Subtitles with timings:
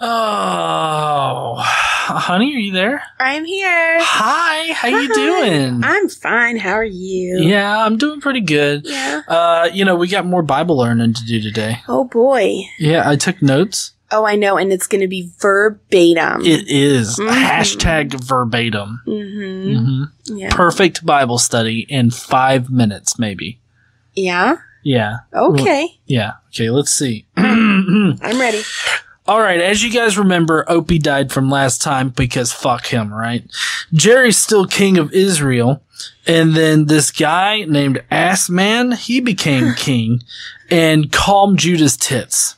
[0.00, 3.02] Oh, honey, are you there?
[3.18, 3.98] I'm here.
[4.00, 5.82] Hi, how you doing?
[5.82, 6.56] I'm fine.
[6.56, 7.38] How are you?
[7.40, 8.82] Yeah, I'm doing pretty good.
[8.86, 9.22] Yeah.
[9.26, 11.78] Uh, you know, we got more Bible learning to do today.
[11.88, 12.60] Oh boy.
[12.78, 13.92] Yeah, I took notes.
[14.10, 16.40] Oh, I know, and it's going to be verbatim.
[16.46, 17.28] It is Mhm.
[17.30, 19.02] hashtag verbatim.
[19.06, 19.76] mm-hmm.
[19.76, 20.04] hmm
[20.38, 20.48] Yeah.
[20.54, 23.60] Perfect Bible study in five minutes, maybe.
[24.14, 24.56] yeah.
[24.84, 25.98] Yeah, Okay.
[26.06, 26.34] yeah.
[26.54, 27.26] Okay, let's see.
[27.36, 28.62] I'm ready.
[29.28, 33.44] All right, as you guys remember, Opie died from last time because fuck him, right?
[33.92, 35.82] Jerry's still king of Israel,
[36.26, 40.22] and then this guy named Ass Man, he became king
[40.70, 42.56] and calmed Judah's tits.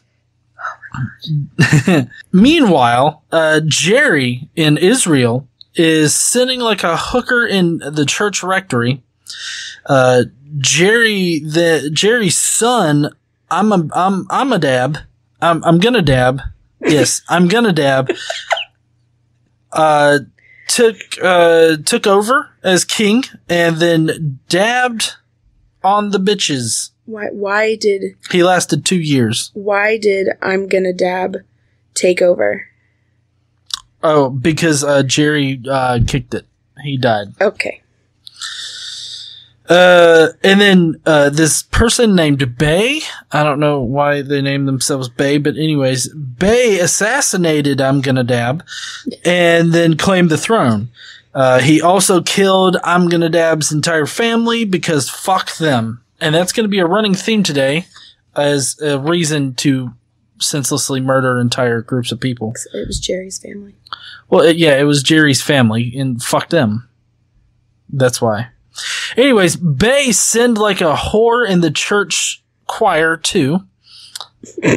[2.33, 9.03] Meanwhile, uh, Jerry in Israel is sitting like a hooker in the church rectory.
[9.87, 10.23] Uh,
[10.59, 13.11] Jerry, the Jerry's son,
[13.51, 14.99] I'm a, I'm, I'm a dab.
[15.43, 16.43] I'm, I'm gonna dab.
[16.81, 18.11] Yes, I'm gonna dab.
[19.73, 20.21] Uh,
[20.69, 25.15] took, uh, took over as king and then dabbed
[25.83, 26.91] on the bitches.
[27.05, 27.27] Why?
[27.31, 28.17] Why did?
[28.31, 29.51] He lasted two years.
[29.55, 31.39] Why did I'm gonna dab
[31.95, 32.67] take over?
[34.03, 36.47] Oh, because, uh, Jerry, uh, kicked it.
[36.83, 37.29] He died.
[37.41, 37.83] Okay.
[39.71, 43.01] Uh, and then uh, this person named Bay.
[43.31, 48.65] I don't know why they named themselves Bay, but anyways, Bay assassinated I'm gonna dab,
[49.25, 50.89] and then claimed the throne.
[51.33, 56.67] Uh, he also killed I'm gonna dab's entire family because fuck them, and that's gonna
[56.67, 57.87] be a running theme today
[58.35, 59.93] as a reason to
[60.41, 62.55] senselessly murder entire groups of people.
[62.75, 63.77] It was Jerry's family.
[64.29, 66.89] Well, it, yeah, it was Jerry's family, and fuck them.
[67.89, 68.49] That's why.
[69.17, 73.61] Anyways, Bay sinned like a whore in the church choir too.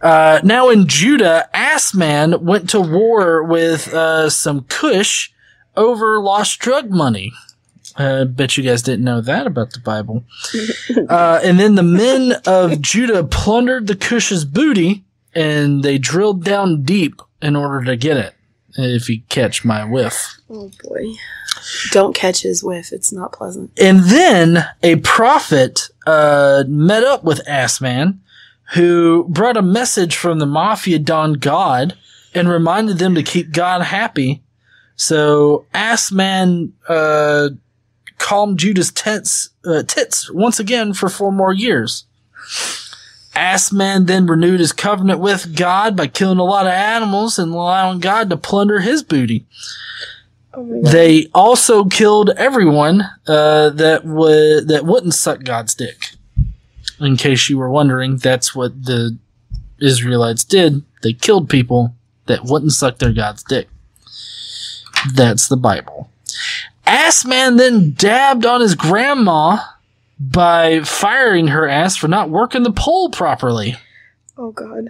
[0.00, 5.32] uh, now in Judah, Assman went to war with uh, some Cush
[5.76, 7.32] over lost drug money.
[7.96, 10.24] I bet you guys didn't know that about the Bible.
[11.08, 16.82] Uh, and then the men of Judah plundered the Cush's booty and they drilled down
[16.82, 18.34] deep in order to get it.
[18.76, 20.38] If you catch my whiff.
[20.50, 21.14] Oh boy.
[21.90, 22.92] Don't catch his whiff.
[22.92, 23.70] It's not pleasant.
[23.80, 28.18] And then a prophet uh, met up with Assman,
[28.74, 31.96] who brought a message from the mafia don God
[32.34, 34.42] and reminded them to keep God happy.
[34.96, 37.50] So Assman uh,
[38.18, 42.04] calmed Judah's tits, uh, tits once again for four more years.
[43.34, 48.00] Assman then renewed his covenant with God by killing a lot of animals and allowing
[48.00, 49.46] God to plunder his booty.
[50.54, 50.82] Oh.
[50.82, 56.10] They also killed everyone uh, that would that wouldn't suck God's dick.
[57.00, 59.16] In case you were wondering, that's what the
[59.80, 60.82] Israelites did.
[61.02, 61.94] They killed people
[62.26, 63.68] that wouldn't suck their God's dick.
[65.14, 66.10] That's the Bible.
[66.86, 69.58] Assman then dabbed on his grandma
[70.18, 73.76] by firing her ass for not working the pole properly.
[74.36, 74.88] Oh god.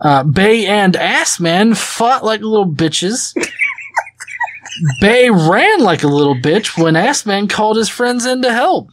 [0.00, 3.34] Uh, Bay and Assman fought like little bitches.
[5.00, 8.90] Bay ran like a little bitch when Assman called his friends in to help.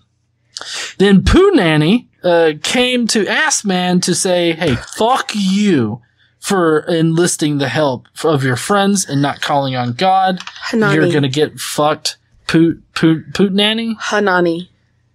[0.97, 6.01] Then Pooh Nanny uh, came to Assman to say, "Hey, fuck you
[6.39, 10.39] for enlisting the help of your friends and not calling on God.
[10.69, 10.95] Hanani.
[10.95, 12.17] You're gonna get fucked."
[12.47, 14.69] Pooh Pooh Pooh Nanny Hanani.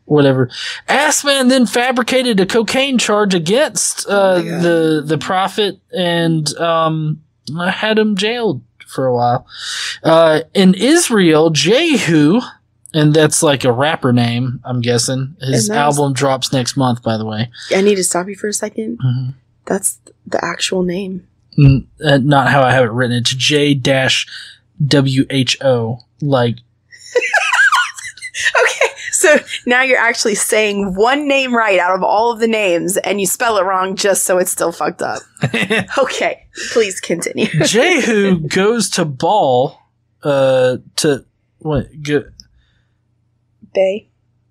[0.04, 0.50] whatever.
[0.88, 7.22] Assman then fabricated a cocaine charge against uh, Oh the the prophet and um,
[7.56, 9.46] had him jailed for a while.
[10.02, 12.40] Uh, in Israel, Jehu,
[12.94, 15.36] and that's like a rapper name, I'm guessing.
[15.40, 17.50] His album drops next month, by the way.
[17.74, 19.34] I need to stop you for a 2nd Mhm.
[19.64, 21.26] That's the actual name.
[21.58, 23.16] N- uh, not how I have it written.
[23.16, 24.26] It's J dash
[24.86, 26.00] W H O.
[26.20, 26.56] Like.
[29.22, 33.20] So now you're actually saying one name right out of all of the names and
[33.20, 35.22] you spell it wrong just so it's still fucked up.
[35.98, 36.46] Okay.
[36.72, 37.46] Please continue.
[37.64, 39.78] Jehu goes to ball
[40.22, 41.24] uh, to
[41.58, 41.86] what?
[42.02, 42.24] Go,
[43.72, 44.08] Bay.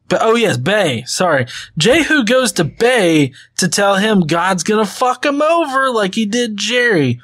[0.08, 1.04] But oh yes, Bay.
[1.06, 1.46] Sorry,
[1.78, 6.58] Jehu goes to Bay to tell him God's gonna fuck him over like he did
[6.58, 7.22] Jerry.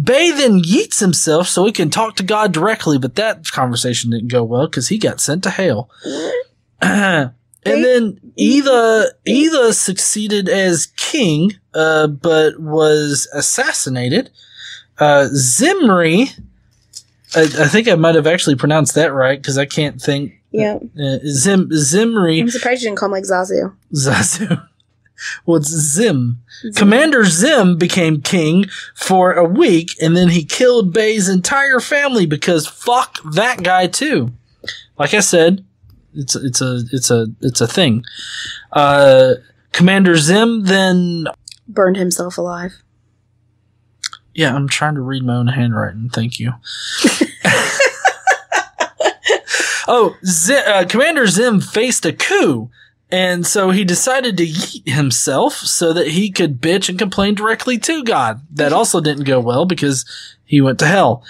[0.00, 4.28] Bay then yeets himself so he can talk to God directly, but that conversation didn't
[4.28, 5.90] go well because he got sent to hell.
[7.64, 14.30] and then Eva Eva succeeded as king, uh, but was assassinated.
[14.98, 16.28] Uh, Zimri,
[17.34, 20.78] I, I think I might have actually pronounced that right because I can't think Yeah.
[20.98, 23.74] uh, Zim Zimri I'm surprised you didn't call him like Zazu.
[23.94, 24.66] Zazu.
[25.46, 26.38] well, it's Zim.
[26.76, 32.66] Commander Zim became king for a week, and then he killed Bay's entire family because
[32.66, 34.32] fuck that guy too.
[34.98, 35.65] Like I said,
[36.16, 38.04] it's it's a it's a it's a thing.
[38.72, 39.34] Uh,
[39.72, 41.26] Commander Zim then
[41.68, 42.82] Burned himself alive.
[44.34, 46.08] yeah, I'm trying to read my own handwriting.
[46.10, 46.52] Thank you.
[49.88, 52.70] oh, Zim, uh, Commander Zim faced a coup,
[53.10, 57.78] and so he decided to yeet himself so that he could bitch and complain directly
[57.78, 58.42] to God.
[58.50, 60.04] That also didn't go well because
[60.44, 61.24] he went to hell.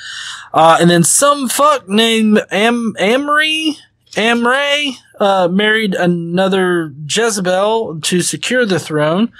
[0.52, 3.76] Uh, and then some fuck named Am Amri
[4.16, 9.32] Amray uh, married another Jezebel to secure the throne.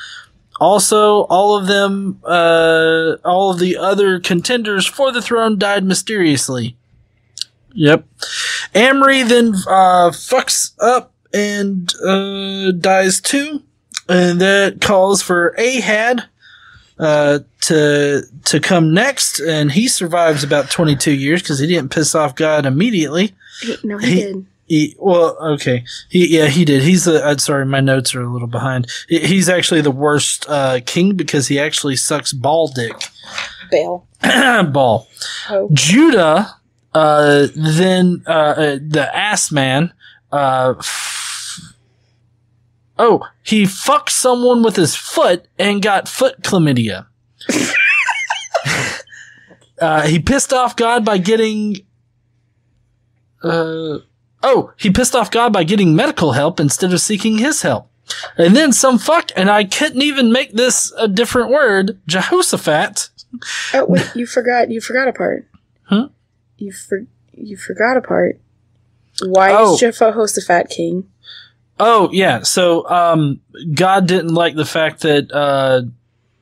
[0.60, 6.76] Also, all of them, uh, all of the other contenders for the throne died mysteriously.
[7.74, 8.06] Yep.
[8.74, 13.62] Amri then uh, fucks up and uh, dies too,
[14.08, 16.22] and that calls for Ahad
[16.98, 21.90] uh, to to come next, and he survives about twenty two years because he didn't
[21.90, 23.34] piss off God immediately.
[23.60, 24.46] He- no, he, He- did.
[24.66, 25.84] He, well, okay.
[26.08, 26.82] He, yeah, he did.
[26.82, 28.88] He's the, I'm sorry, my notes are a little behind.
[29.08, 32.96] He, he's actually the worst, uh, king because he actually sucks ball dick.
[33.70, 34.06] Bail.
[34.72, 35.06] ball.
[35.48, 35.68] Oh.
[35.72, 36.56] Judah,
[36.94, 39.92] uh, then, uh, uh, the ass man,
[40.32, 41.74] uh, f-
[42.98, 47.06] oh, he fucked someone with his foot and got foot chlamydia.
[49.80, 51.76] uh, he pissed off God by getting,
[53.44, 53.98] uh,
[54.46, 57.90] oh, he pissed off God by getting medical help instead of seeking his help.
[58.38, 63.08] And then some fuck, and I couldn't even make this a different word, Jehoshaphat.
[63.74, 64.70] Oh wait, you forgot.
[64.70, 65.46] You forgot a part.
[65.84, 66.08] Huh?
[66.56, 67.00] You for
[67.32, 68.38] you forgot a part.
[69.24, 69.74] Why Oh.
[69.74, 71.08] is Jehoshaphat king?
[71.80, 73.40] Oh yeah, so um,
[73.74, 75.82] God didn't like the fact that uh,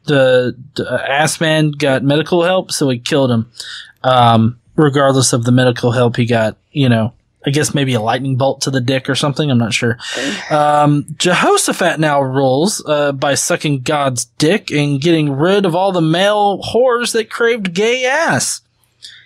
[0.05, 3.51] the, the ass man got medical help, so he killed him.
[4.05, 7.15] Um, regardless of the medical help he got, you know,
[7.47, 9.51] I guess maybe a lightning bolt to the dick or something.
[9.51, 9.99] I'm not sure.
[10.51, 16.01] Um, Jehoshaphat now rules uh, by sucking God's dick and getting rid of all the
[16.01, 18.63] male whores that craved gay ass.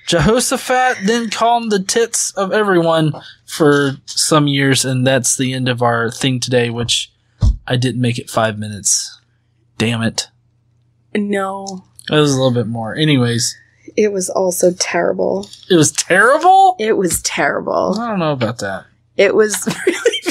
[0.09, 3.12] Jehoshaphat then calmed the tits of everyone
[3.44, 7.12] for some years, and that's the end of our thing today, which
[7.67, 9.20] I didn't make it five minutes.
[9.76, 10.29] Damn it.
[11.15, 12.94] No, It was a little bit more.
[12.94, 13.55] Anyways,
[13.98, 15.48] it was also terrible.
[15.68, 16.76] it was terrible?
[16.78, 17.98] It was terrible.
[17.98, 18.86] I don't know about that.
[19.16, 20.22] It was really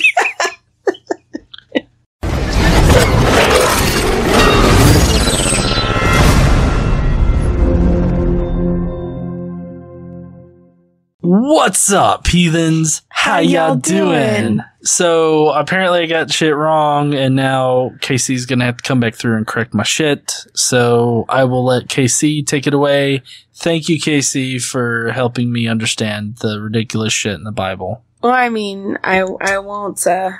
[11.21, 13.01] What's up, heathens?
[13.09, 14.43] How, How y'all y'all doing?
[14.57, 14.63] doing?
[14.87, 19.35] So apparently I got shit wrong, and now Casey's gonna have to come back through
[19.35, 20.45] and correct my shit.
[20.55, 23.21] So I will let KC take it away.
[23.53, 28.01] Thank you, Casey, for helping me understand the ridiculous shit in the Bible.
[28.23, 30.07] Well, I mean, I I won't.
[30.07, 30.31] Uh,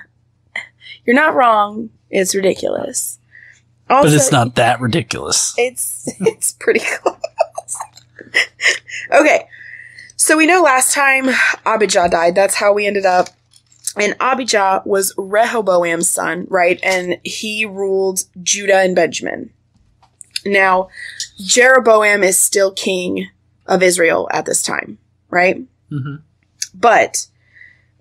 [1.05, 1.89] you're not wrong.
[2.09, 3.19] It's ridiculous.
[3.89, 5.55] Also, But it's not that ridiculous.
[5.57, 7.17] It's it's pretty close.
[9.11, 9.49] okay,
[10.15, 11.31] so we know last time
[11.65, 12.35] Abijah died.
[12.35, 13.27] That's how we ended up.
[13.99, 16.79] And Abijah was Rehoboam's son, right?
[16.83, 19.51] And he ruled Judah and Benjamin.
[20.45, 20.89] Now,
[21.39, 23.29] Jeroboam is still king
[23.65, 24.97] of Israel at this time,
[25.29, 25.61] right?
[25.89, 26.15] hmm
[26.73, 27.27] But,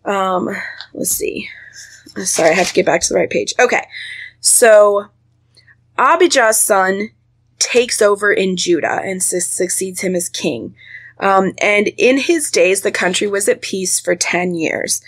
[0.05, 0.51] um,
[0.95, 1.49] let's see.
[2.25, 3.55] Sorry, I have to get back to the right page.
[3.59, 3.87] Okay.
[4.41, 5.07] So,
[5.99, 7.11] Abijah's son
[7.59, 10.75] takes over in Judah and su- succeeds him as king.
[11.19, 15.03] Um, and in his days, the country was at peace for 10 years.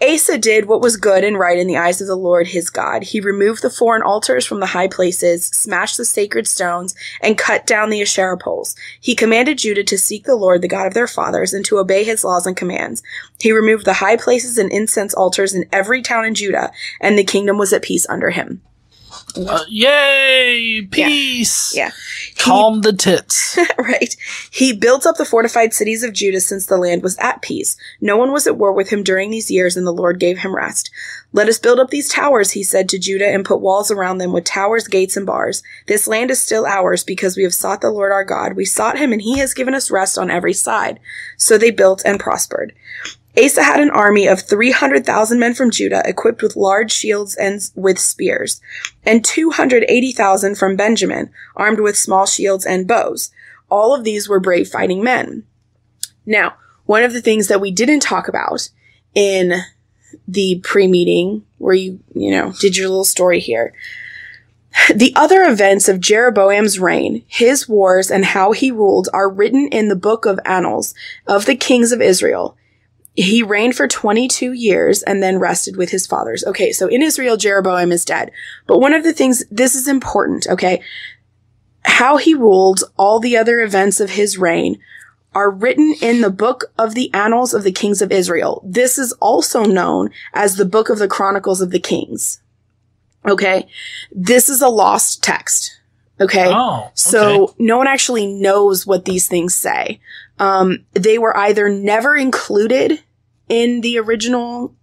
[0.00, 3.02] Asa did what was good and right in the eyes of the Lord his God.
[3.02, 7.66] He removed the foreign altars from the high places, smashed the sacred stones, and cut
[7.66, 8.76] down the Asherah poles.
[9.00, 12.04] He commanded Judah to seek the Lord, the God of their fathers, and to obey
[12.04, 13.02] his laws and commands.
[13.40, 17.24] He removed the high places and incense altars in every town in Judah, and the
[17.24, 18.62] kingdom was at peace under him.
[19.36, 20.86] Uh, yay!
[20.90, 21.74] Peace!
[21.76, 21.90] Yeah.
[22.38, 23.58] Calm the tits.
[23.78, 24.16] right.
[24.50, 27.76] He built up the fortified cities of Judah since the land was at peace.
[28.00, 30.54] No one was at war with him during these years, and the Lord gave him
[30.54, 30.90] rest.
[31.32, 34.32] Let us build up these towers, he said to Judah, and put walls around them
[34.32, 35.62] with towers, gates, and bars.
[35.86, 38.54] This land is still ours because we have sought the Lord our God.
[38.54, 41.00] We sought him, and he has given us rest on every side.
[41.36, 42.72] So they built and prospered.
[43.38, 47.98] Asa had an army of 300,000 men from Judah equipped with large shields and with
[47.98, 48.60] spears,
[49.04, 53.30] and 280,000 from Benjamin armed with small shields and bows.
[53.70, 55.44] All of these were brave fighting men.
[56.26, 56.54] Now,
[56.86, 58.68] one of the things that we didn't talk about
[59.14, 59.60] in
[60.26, 63.74] the pre-meeting where you, you know, did your little story here
[64.94, 69.88] The other events of Jeroboam's reign, his wars, and how he ruled are written in
[69.88, 70.94] the book of Annals
[71.26, 72.56] of the kings of Israel.
[73.20, 76.44] He reigned for 22 years and then rested with his fathers.
[76.44, 78.30] Okay, so in Israel, Jeroboam is dead.
[78.68, 80.82] But one of the things, this is important, okay?
[81.84, 84.78] How he ruled, all the other events of his reign
[85.34, 88.62] are written in the book of the Annals of the Kings of Israel.
[88.64, 92.40] This is also known as the book of the Chronicles of the Kings.
[93.26, 93.66] Okay.
[94.12, 95.80] This is a lost text.
[96.20, 96.46] Okay.
[96.46, 96.90] Oh, okay.
[96.94, 99.98] So no one actually knows what these things say.
[100.38, 103.02] Um, they were either never included
[103.48, 104.74] in the original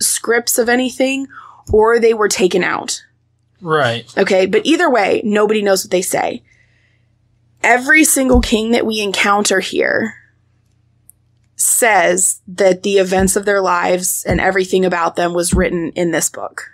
[0.00, 1.26] scripts of anything
[1.72, 3.04] or they were taken out.
[3.60, 4.12] right.
[4.16, 4.46] Okay.
[4.46, 6.42] But either way, nobody knows what they say.
[7.62, 10.14] Every single king that we encounter here
[11.56, 16.28] says that the events of their lives and everything about them was written in this
[16.28, 16.70] book.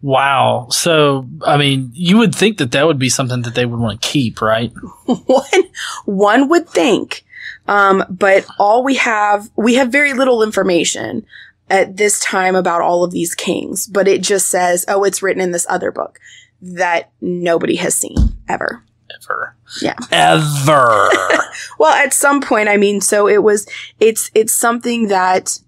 [0.00, 0.68] Wow.
[0.70, 4.00] So, I mean, you would think that that would be something that they would want
[4.00, 4.72] to keep, right?
[5.04, 5.64] one
[6.04, 7.24] one would think
[7.66, 11.24] um, but all we have we have very little information
[11.70, 15.42] at this time about all of these kings but it just says oh it's written
[15.42, 16.18] in this other book
[16.62, 18.16] that nobody has seen
[18.48, 18.82] ever
[19.24, 19.56] Ever.
[19.82, 19.94] Yeah.
[20.12, 21.08] Ever.
[21.78, 23.66] well at some point i mean so it was
[24.00, 25.58] it's it's something that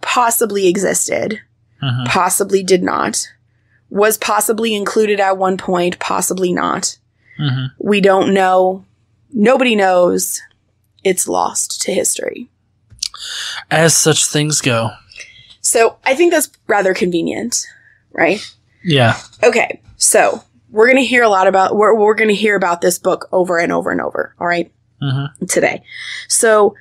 [0.00, 1.40] possibly existed
[1.82, 2.06] Mhm.
[2.06, 3.28] possibly did not
[3.90, 6.96] was possibly included at one point possibly not
[7.40, 7.70] Mhm.
[7.78, 8.84] we don't know
[9.32, 10.40] nobody knows
[11.04, 12.48] it's lost to history.
[13.70, 14.90] As such things go.
[15.60, 17.66] so i think that's rather convenient
[18.12, 18.40] right?
[18.82, 19.18] Yeah.
[19.42, 22.80] okay so we're going to hear a lot about we're, we're going to hear about
[22.80, 24.72] this book over and over and over all right?
[25.00, 25.82] Hmm today.
[26.28, 26.74] So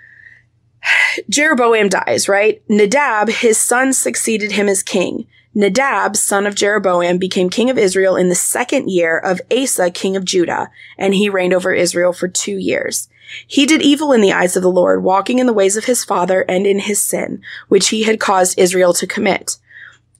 [1.29, 2.61] jeroboam dies right?
[2.67, 8.15] Nadab his son succeeded him as king nadab son of jeroboam became king of israel
[8.15, 12.27] in the second year of asa king of judah and he reigned over israel for
[12.27, 13.09] two years
[13.47, 16.03] he did evil in the eyes of the lord walking in the ways of his
[16.03, 19.57] father and in his sin which he had caused israel to commit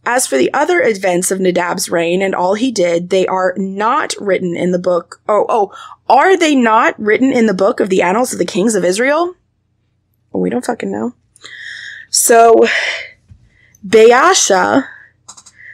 [0.05, 4.13] as for the other events of Nadab's reign and all he did, they are not
[4.19, 5.21] written in the book.
[5.29, 5.73] Oh, oh,
[6.09, 9.35] are they not written in the book of the annals of the kings of Israel?
[10.33, 11.13] We don't fucking know.
[12.09, 12.67] So,
[13.85, 14.87] Baasha,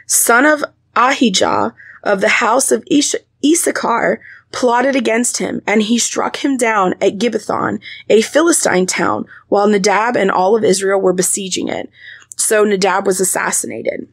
[0.09, 0.63] son of
[0.95, 1.73] Ahijah
[2.03, 4.19] of the house of Ish- Issachar,
[4.51, 10.17] plotted against him, and he struck him down at Gibbethon, a Philistine town, while Nadab
[10.17, 11.89] and all of Israel were besieging it.
[12.35, 14.07] So Nadab was assassinated.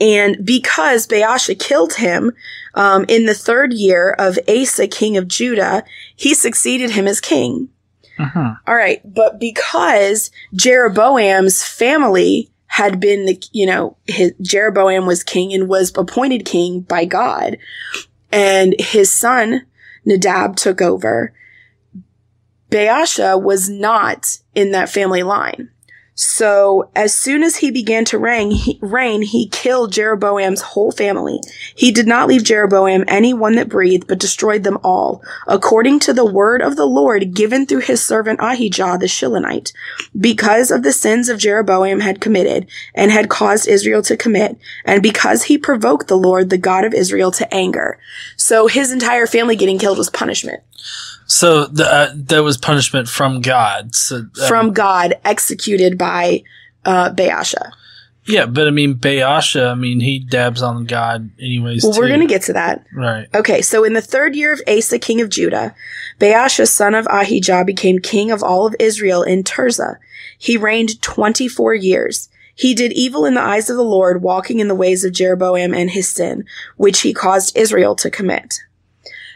[0.00, 2.32] And because Baasha killed him
[2.74, 5.84] um, in the third year of Asa, king of Judah,
[6.16, 7.68] he succeeded him as king.
[8.18, 15.24] hmm All right, but because Jeroboam's family had been the, you know, his, Jeroboam was
[15.24, 17.56] king and was appointed king by God,
[18.30, 19.64] and his son
[20.04, 21.32] Nadab took over.
[22.70, 25.70] Baasha was not in that family line.
[26.18, 31.40] So as soon as he began to reign, he, reign, he killed Jeroboam's whole family.
[31.74, 36.14] He did not leave Jeroboam any one that breathed, but destroyed them all, according to
[36.14, 39.72] the word of the Lord given through his servant Ahijah the Shilonite,
[40.18, 44.56] because of the sins of Jeroboam had committed, and had caused Israel to commit,
[44.86, 47.98] and because he provoked the Lord, the God of Israel, to anger.
[48.38, 50.62] So his entire family getting killed was punishment
[51.26, 53.94] So the, uh, that was punishment from God.
[53.94, 56.05] So uh, from God, executed by
[56.84, 57.72] uh, Baasha.
[58.26, 59.70] yeah, but I mean Baasha.
[59.70, 61.84] I mean he dabs on God anyways.
[61.84, 62.86] Well, we're going to get to that.
[62.94, 63.26] right.
[63.34, 65.74] Okay, so in the third year of Asa, king of Judah,
[66.20, 69.98] Baasha, son of Ahijah, became king of all of Israel in Tirzah.
[70.38, 72.28] He reigned 24 years.
[72.54, 75.74] He did evil in the eyes of the Lord, walking in the ways of Jeroboam
[75.74, 76.44] and his sin,
[76.76, 78.60] which he caused Israel to commit.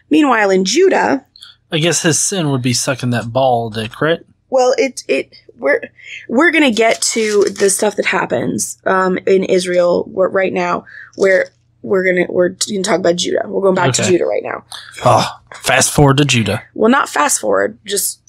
[0.09, 1.27] Meanwhile, in Judah,
[1.71, 4.21] I guess his sin would be sucking that ball dick, right?
[4.50, 5.83] well, it it we're
[6.29, 10.85] we're gonna get to the stuff that happens um, in Israel right now,
[11.17, 11.50] where
[11.83, 13.43] we're gonna we're gonna talk about Judah.
[13.47, 14.64] We're going back to Judah right now.
[15.05, 16.62] Oh, fast forward to Judah.
[16.75, 18.21] Well, not fast forward, just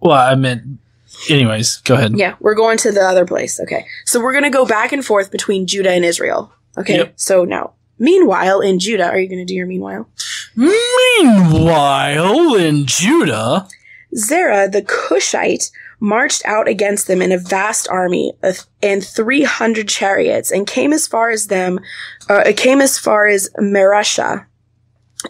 [0.00, 0.80] Well, I meant.
[1.30, 2.18] Anyways, go ahead.
[2.18, 3.60] Yeah, we're going to the other place.
[3.60, 3.86] Okay.
[4.04, 6.52] So we're going to go back and forth between Judah and Israel.
[6.76, 6.96] Okay.
[6.96, 7.12] Yep.
[7.16, 10.08] So now, meanwhile, in Judah, are you going to do your meanwhile?
[10.56, 13.68] Meanwhile, in Judah,
[14.16, 15.70] Zerah the Cushite
[16.04, 18.34] marched out against them in a vast army
[18.82, 21.80] and 300 chariots and came as far as them,
[22.28, 24.44] uh, came as far as Mareshah.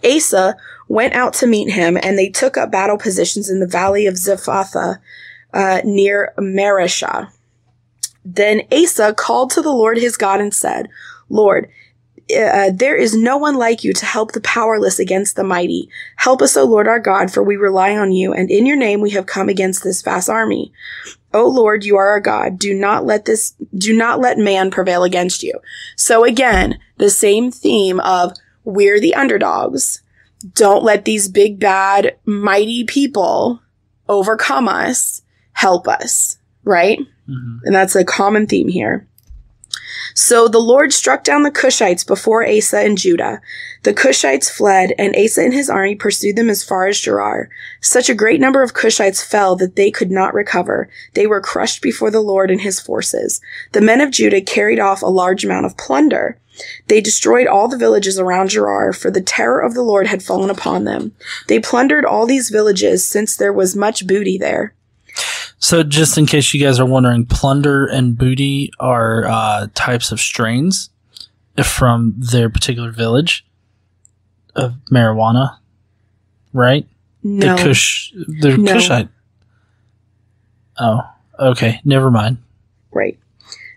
[0.04, 0.56] Asa
[0.88, 4.14] went out to meet him and they took up battle positions in the valley of
[4.14, 4.98] Zephathah,
[5.52, 7.30] uh, near Mareshah.
[8.24, 10.88] Then Asa called to the Lord his God and said,
[11.28, 11.70] Lord,
[12.30, 15.88] uh, there is no one like you to help the powerless against the mighty.
[16.16, 19.00] Help us, O Lord our God, for we rely on you, and in your name
[19.00, 20.72] we have come against this vast army.
[21.32, 22.58] O Lord, you are our God.
[22.58, 25.52] Do not let this, do not let man prevail against you.
[25.96, 28.32] So again, the same theme of
[28.64, 30.00] we're the underdogs.
[30.54, 33.60] Don't let these big, bad, mighty people
[34.08, 35.22] overcome us.
[35.52, 36.98] Help us, right?
[37.28, 37.60] Mhm.
[37.64, 39.06] And that's a common theme here.
[40.14, 43.40] So the Lord struck down the Cushites before Asa and Judah.
[43.82, 47.48] The Cushites fled, and Asa and his army pursued them as far as Gerar.
[47.80, 50.88] Such a great number of Cushites fell that they could not recover.
[51.14, 53.40] They were crushed before the Lord and his forces.
[53.72, 56.38] The men of Judah carried off a large amount of plunder.
[56.86, 60.50] They destroyed all the villages around Gerar, for the terror of the Lord had fallen
[60.50, 61.12] upon them.
[61.48, 64.74] They plundered all these villages, since there was much booty there.
[65.58, 70.20] So, just in case you guys are wondering, plunder and booty are uh, types of
[70.20, 70.90] strains
[71.62, 73.46] from their particular village
[74.54, 75.56] of marijuana,
[76.52, 76.86] right?
[77.22, 77.56] No.
[77.56, 78.74] The Kush, the No.
[78.74, 79.08] Kushite.
[80.78, 81.00] Oh,
[81.38, 81.80] okay.
[81.84, 82.38] Never mind.
[82.92, 83.18] Right.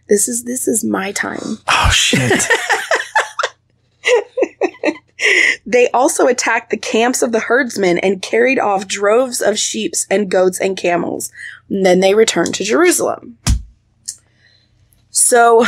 [0.09, 1.59] This is this is my time.
[1.67, 2.31] Oh shit.
[5.67, 10.31] They also attacked the camps of the herdsmen and carried off droves of sheep and
[10.31, 11.29] goats and camels.
[11.69, 13.37] And then they returned to Jerusalem.
[15.09, 15.65] So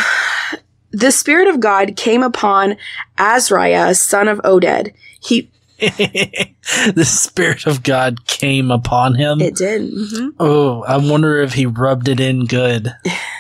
[0.92, 2.78] the Spirit of God came upon
[3.18, 4.94] Azariah, son of Oded.
[5.20, 9.40] He the spirit of God came upon him.
[9.40, 9.82] it did.
[9.82, 10.34] mhm.
[10.38, 12.94] oh, I wonder if he rubbed it in good.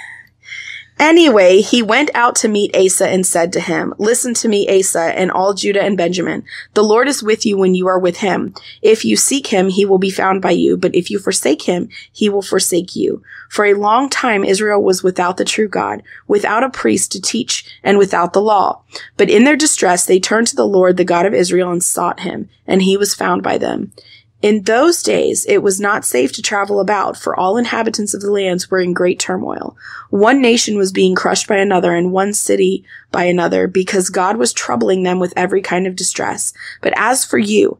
[0.99, 5.17] Anyway, he went out to meet Asa and said to him, Listen to me, Asa,
[5.17, 6.43] and all Judah and Benjamin.
[6.73, 8.53] The Lord is with you when you are with him.
[8.81, 11.87] If you seek him, he will be found by you, but if you forsake him,
[12.11, 13.23] he will forsake you.
[13.49, 17.79] For a long time Israel was without the true God, without a priest to teach,
[17.81, 18.81] and without the law.
[19.15, 22.19] But in their distress they turned to the Lord, the God of Israel, and sought
[22.19, 23.93] him, and he was found by them.
[24.41, 28.31] In those days, it was not safe to travel about, for all inhabitants of the
[28.31, 29.75] lands were in great turmoil.
[30.11, 34.53] One nation was being crushed by another, and one city by another, because God was
[34.53, 36.53] troubling them with every kind of distress.
[36.81, 37.79] But as for you,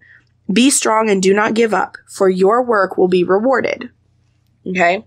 [0.52, 3.90] be strong and do not give up, for your work will be rewarded.
[4.68, 5.06] Okay?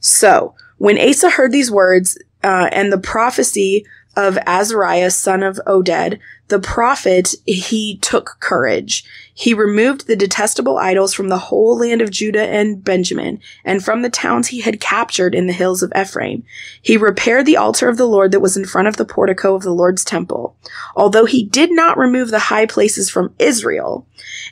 [0.00, 3.84] So, when Asa heard these words uh, and the prophecy
[4.16, 9.04] of Azariah, son of Oded, the prophet, he took courage.
[9.32, 14.02] He removed the detestable idols from the whole land of Judah and Benjamin, and from
[14.02, 16.44] the towns he had captured in the hills of Ephraim.
[16.82, 19.62] He repaired the altar of the Lord that was in front of the portico of
[19.62, 20.56] the Lord's temple.
[20.94, 24.06] Although he did not remove the high places from Israel,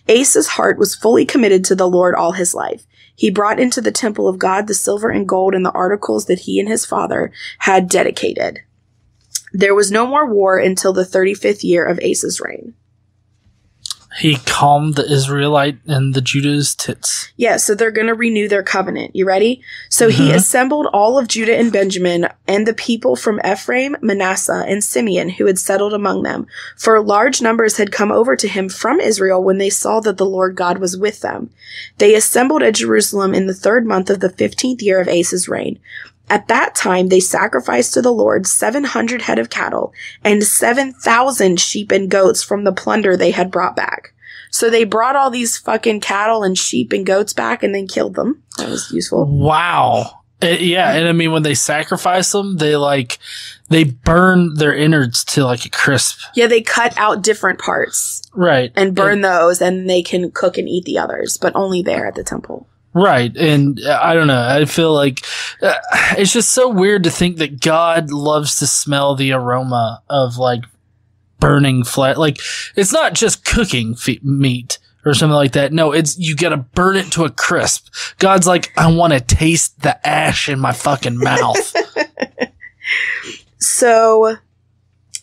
[0.08, 2.86] Asa's heart was fully committed to the Lord all his life.
[3.14, 6.40] He brought into the temple of God the silver and gold and the articles that
[6.40, 8.60] he and his father had dedicated.
[9.52, 12.74] There was no more war until the 35th year of Asa's reign.
[14.18, 17.32] He calmed the Israelite and the Judah's tits.
[17.36, 19.16] Yeah, so they're going to renew their covenant.
[19.16, 19.62] You ready?
[19.88, 20.34] So he Mhm.
[20.34, 25.46] assembled all of Judah and Benjamin and the people from Ephraim, Manasseh, and Simeon who
[25.46, 26.46] had settled among them.
[26.76, 30.26] For large numbers had come over to him from Israel when they saw that the
[30.26, 31.48] Lord God was with them.
[31.96, 35.78] They assembled at Jerusalem in the third month of the fifteenth year of Asa's reign.
[36.32, 39.92] At that time, they sacrificed to the Lord 700 head of cattle
[40.24, 44.14] and 7,000 sheep and goats from the plunder they had brought back.
[44.50, 48.14] So they brought all these fucking cattle and sheep and goats back and then killed
[48.14, 48.42] them.
[48.56, 49.26] That was useful.
[49.26, 50.20] Wow.
[50.42, 53.18] Uh, yeah, and I mean when they sacrifice them, they like
[53.68, 56.18] they burn their innards to like a crisp.
[56.34, 58.72] Yeah, they cut out different parts Right.
[58.74, 62.14] and burn those and they can cook and eat the others, but only there at
[62.14, 62.66] the temple.
[62.94, 63.34] Right.
[63.36, 64.40] And uh, I don't know.
[64.40, 65.24] I feel like
[65.62, 65.74] uh,
[66.18, 70.64] it's just so weird to think that God loves to smell the aroma of like
[71.40, 72.16] burning flesh.
[72.16, 72.38] Like
[72.76, 75.72] it's not just cooking fe- meat or something like that.
[75.72, 77.88] No, it's you got to burn it to a crisp.
[78.18, 81.74] God's like, I want to taste the ash in my fucking mouth.
[83.58, 84.36] So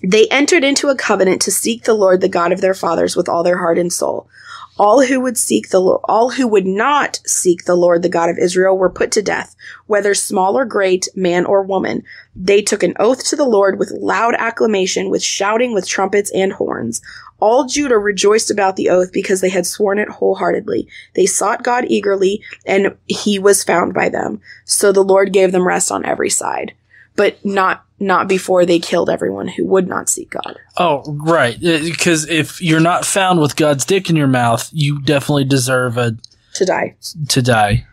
[0.01, 3.27] they entered into a covenant to seek the Lord, the God of their fathers, with
[3.27, 4.29] all their heart and soul.
[4.79, 8.37] All who would seek the all who would not seek the Lord, the God of
[8.37, 9.53] Israel, were put to death,
[9.87, 12.01] whether small or great, man or woman.
[12.33, 16.53] They took an oath to the Lord with loud acclamation, with shouting, with trumpets and
[16.53, 17.01] horns.
[17.41, 20.87] All Judah rejoiced about the oath because they had sworn it wholeheartedly.
[21.13, 24.39] They sought God eagerly, and he was found by them.
[24.63, 26.73] So the Lord gave them rest on every side,
[27.19, 30.57] but not not before they killed everyone who would not seek God.
[30.77, 31.55] oh, right.
[31.57, 35.97] Uh, because if you're not found with God's dick in your mouth, you definitely deserve
[35.97, 36.15] a
[36.53, 36.95] To die.
[37.27, 37.85] to die.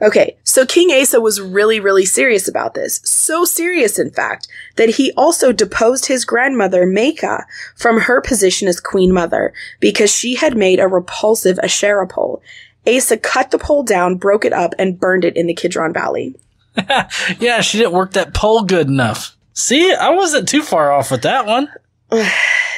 [0.00, 3.00] Okay, so King Asa was really, really serious about this.
[3.02, 7.42] So serious, in fact, that he also deposed his grandmother, Maacah,
[7.74, 12.40] from her position as queen mother because she had made a repulsive Asherah pole.
[12.86, 16.36] Asa cut the pole down, broke it up, and burned it in the Kidron Valley.
[17.40, 19.36] yeah, she didn't work that pole good enough.
[19.54, 21.68] See, I wasn't too far off with that one.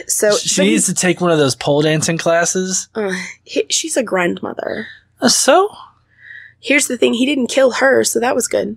[0.07, 2.89] So She but needs to take one of those pole dancing classes.
[2.95, 3.13] uh,
[3.45, 4.87] he- she's a grandmother.
[5.21, 5.69] Uh, So?
[6.59, 8.77] Here's the thing: he didn't kill her, so that was good.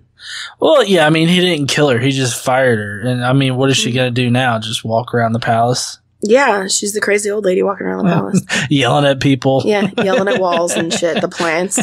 [0.60, 1.98] Well, yeah, I mean, he didn't kill her.
[1.98, 3.00] He just fired her.
[3.00, 4.58] And I mean, what is she going to do now?
[4.58, 5.98] Just walk around the palace?
[6.26, 8.40] Yeah, she's the crazy old lady walking around the palace.
[8.70, 9.62] Yelling at people.
[9.64, 11.20] yeah, yelling at walls and shit.
[11.20, 11.78] The plants.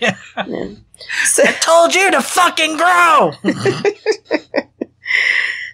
[0.00, 0.16] yeah.
[0.46, 0.68] Yeah.
[1.24, 3.32] So, Told you to fucking grow!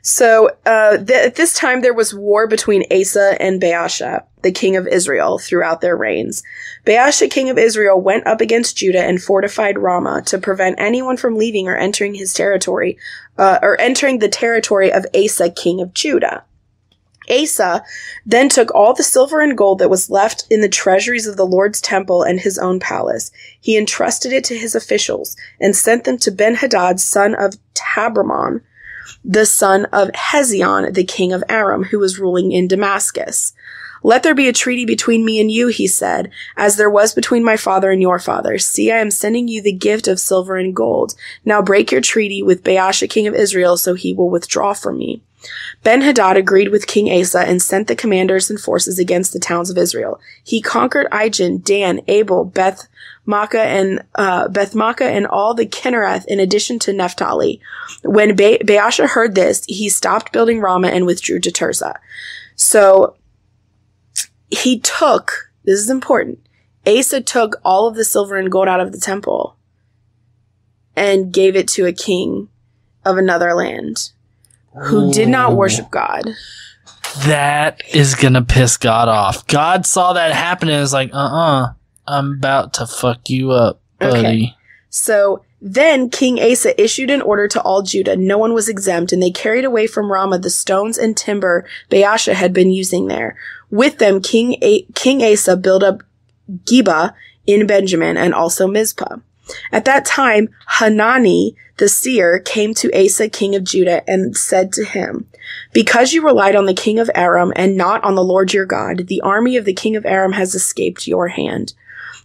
[0.03, 4.77] so uh, th- at this time, there was war between Asa and Baasha, the king
[4.77, 6.43] of Israel, throughout their reigns.
[6.85, 11.37] Baasha, king of Israel, went up against Judah and fortified Ramah to prevent anyone from
[11.37, 12.97] leaving or entering his territory,
[13.37, 16.45] uh, or entering the territory of Asa, king of Judah.
[17.31, 17.85] Asa
[18.25, 21.47] then took all the silver and gold that was left in the treasuries of the
[21.47, 23.31] Lord's temple and his own palace.
[23.61, 28.63] He entrusted it to his officials and sent them to Ben-Hadad, son of Tabrimmon,
[29.25, 33.53] the son of Hezion, the king of Aram, who was ruling in Damascus.
[34.03, 37.43] Let there be a treaty between me and you, he said, as there was between
[37.43, 38.57] my father and your father.
[38.59, 41.15] See, I am sending you the gift of silver and gold.
[41.45, 45.23] Now break your treaty with Baasha, king of Israel, so he will withdraw from me.
[45.83, 49.71] Ben Hadad agreed with King Asa and sent the commanders and forces against the towns
[49.71, 50.21] of Israel.
[50.43, 52.89] He conquered Ijon, Dan, Abel, Beth
[53.27, 57.61] Maakah, and uh, Beth Maakah, and all the Kinnereth, in addition to Naphtali.
[58.03, 61.97] When ba- Baasha heard this, he stopped building Ramah and withdrew to Tirzah.
[62.57, 63.17] So
[64.51, 65.51] he took.
[65.65, 66.41] This is important.
[66.87, 69.57] Asa took all of the silver and gold out of the temple
[70.95, 72.49] and gave it to a king
[73.05, 74.13] of another land
[74.85, 76.25] who did not worship God.
[77.27, 79.47] That is gonna piss God off.
[79.47, 81.73] God saw that happen and is like, uh uh-uh, uh,
[82.07, 84.19] i am about to fuck you up, buddy.
[84.19, 84.55] Okay.
[84.91, 88.17] So then King Asa issued an order to all Judah.
[88.17, 92.35] No one was exempt, and they carried away from Ramah the stones and timber Baasha
[92.35, 93.37] had been using there.
[93.71, 96.03] With them, King, A- King Asa built up
[96.65, 97.15] Geba
[97.47, 99.17] in Benjamin and also Mizpah.
[99.73, 104.85] At that time, Hanani, the seer, came to Asa, king of Judah, and said to
[104.85, 105.29] him,
[105.73, 109.07] Because you relied on the king of Aram and not on the Lord your God,
[109.07, 111.75] the army of the king of Aram has escaped your hand.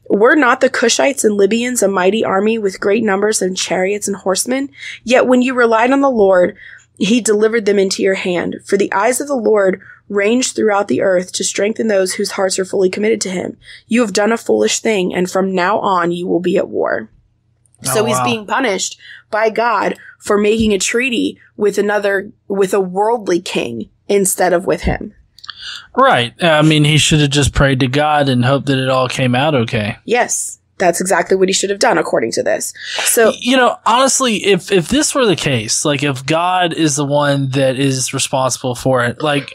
[0.10, 4.18] Were not the Cushites and Libyans a mighty army with great numbers of chariots and
[4.18, 4.70] horsemen?
[5.04, 6.58] Yet when you relied on the Lord,
[6.98, 8.58] he delivered them into your hand.
[8.66, 12.60] For the eyes of the Lord range throughout the earth to strengthen those whose hearts
[12.60, 13.58] are fully committed to him.
[13.88, 17.10] You have done a foolish thing, and from now on you will be at war.
[17.86, 18.26] Oh, so Oh, he's wow.
[18.26, 19.00] being punished
[19.32, 24.82] by God for making a treaty with another, with a worldly king instead of with
[24.82, 25.14] him.
[25.96, 26.34] Right.
[26.44, 29.36] I mean, he should have just prayed to God and hoped that it all came
[29.36, 29.98] out okay.
[30.06, 32.74] Yes, that's exactly what he should have done according to this.
[33.06, 37.06] So You know, honestly, if if this were the case, like if God is the
[37.06, 39.54] one that is responsible for it, like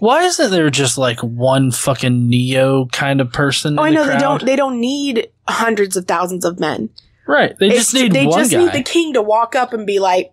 [0.00, 3.78] why isn't there just like one fucking Neo kind of person?
[3.78, 4.44] Oh, I the know they don't.
[4.44, 6.90] They don't need hundreds of thousands of men.
[7.26, 7.56] Right.
[7.58, 8.58] They It's- just need They just guy.
[8.58, 10.32] need the king to walk up and be like,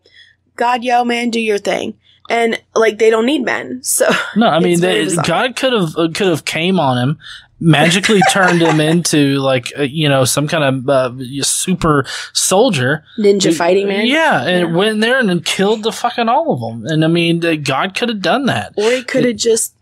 [0.55, 1.93] "God, yo, man, do your thing."
[2.29, 3.81] And like, they don't need men.
[3.83, 5.07] So no, I mean, they.
[5.25, 7.17] God could have uh, could have came on him,
[7.63, 13.03] magically turned him into like uh, you know some kind of uh, super soldier.
[13.17, 14.05] ninja fighting man.
[14.05, 14.75] Yeah, and Yeah.
[14.75, 16.85] went in there and killed the fucking all of them.
[16.91, 18.73] And I mean, uh, God could have done that.
[18.77, 19.73] Or he could have just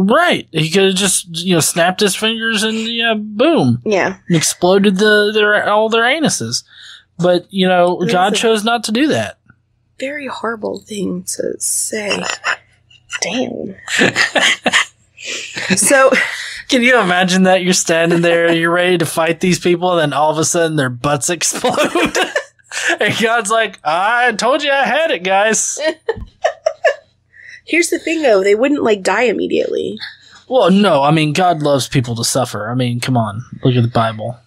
[0.00, 0.46] Right.
[0.52, 4.18] He could have just, you know, snapped his fingers and yeah, boom, yeah.
[4.30, 6.62] exploded the their all their anuses.
[7.18, 9.38] But, you know, That's God chose not to do that.
[9.98, 12.22] Very horrible thing to say.
[13.20, 13.74] Damn.
[15.76, 16.12] so
[16.68, 20.18] Can you imagine that you're standing there, you're ready to fight these people, and then
[20.18, 22.18] all of a sudden their butts explode?
[23.00, 25.80] and God's like, I told you I had it, guys.
[27.64, 29.98] here's the thing, though: they wouldn't like die immediately.
[30.48, 32.70] Well, no, I mean, God loves people to suffer.
[32.70, 34.38] I mean, come on, look at the Bible.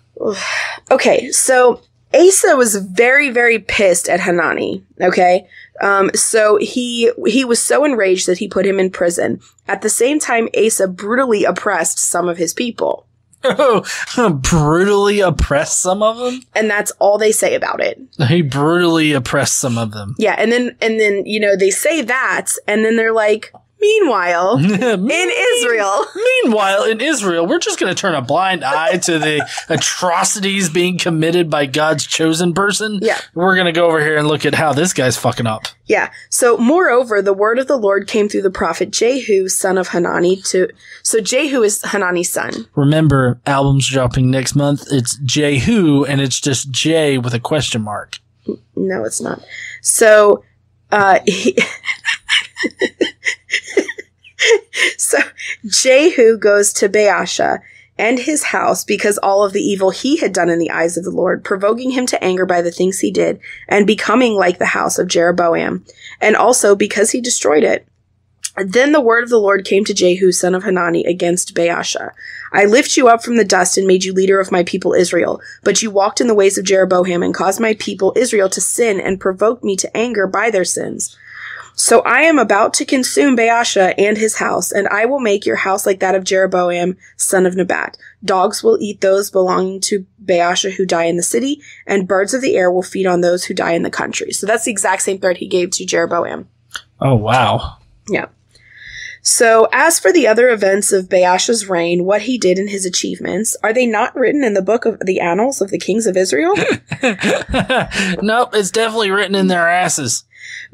[0.89, 1.81] Okay, so
[2.13, 4.84] Asa was very, very pissed at Hanani.
[5.02, 5.47] Okay,
[5.82, 9.39] um, so he he was so enraged that he put him in prison.
[9.67, 13.08] At the same time, Asa brutally oppressed some of his people,
[13.43, 13.84] Oh,
[14.43, 16.41] brutally oppressed some of them.
[16.54, 18.00] and that's all they say about it.
[18.28, 20.15] He brutally oppressed some of them.
[20.17, 24.58] Yeah, and then and then you know they say that, and then they're like, Meanwhile,
[24.63, 26.06] in Israel,
[26.44, 31.00] Meanwhile, in Israel, we're just going to turn a blind eye to the atrocities being
[31.00, 33.00] committed by God's chosen person.
[33.02, 33.20] Yeah.
[33.34, 35.65] We're going to go over here and look at how this guy's fucking up.
[35.86, 36.12] Yeah.
[36.30, 40.38] So, moreover, the word of the Lord came through the prophet Jehu, son of Hanani,
[40.44, 40.70] to.
[41.02, 42.67] So, Jehu is Hanani's son.
[42.76, 44.86] Remember, album's dropping next month.
[44.91, 48.20] It's Jehu, and it's just J with a question mark.
[48.76, 49.44] No, it's not.
[49.82, 50.44] So,
[50.91, 51.58] uh, he.
[54.97, 55.17] so,
[55.65, 57.60] Jehu goes to Baasha
[57.97, 61.04] and his house because all of the evil he had done in the eyes of
[61.04, 64.65] the Lord, provoking him to anger by the things he did, and becoming like the
[64.65, 65.86] house of Jeroboam,
[66.19, 67.88] and also because he destroyed it.
[68.58, 72.12] Then the word of the Lord came to Jehu, son of Hanani, against Baasha.
[72.52, 75.41] I lift you up from the dust and made you leader of my people Israel.
[75.63, 79.00] But you walked in the ways of Jeroboam and caused my people Israel to sin
[79.00, 81.15] and provoked me to anger by their sins.
[81.75, 85.55] So I am about to consume Baasha and his house, and I will make your
[85.55, 87.97] house like that of Jeroboam, son of Nebat.
[88.23, 92.41] Dogs will eat those belonging to Baasha who die in the city, and birds of
[92.41, 94.31] the air will feed on those who die in the country.
[94.31, 96.47] So that's the exact same threat he gave to Jeroboam.
[96.99, 97.77] Oh, wow.
[98.07, 98.27] Yeah.
[99.23, 103.55] So, as for the other events of Baasha's reign, what he did and his achievements,
[103.62, 106.55] are they not written in the book of the annals of the kings of Israel?
[108.21, 110.23] nope, it's definitely written in their asses.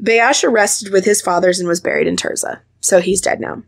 [0.02, 2.60] Baasha rested with his fathers and was buried in Tirzah.
[2.80, 3.62] So he's dead now.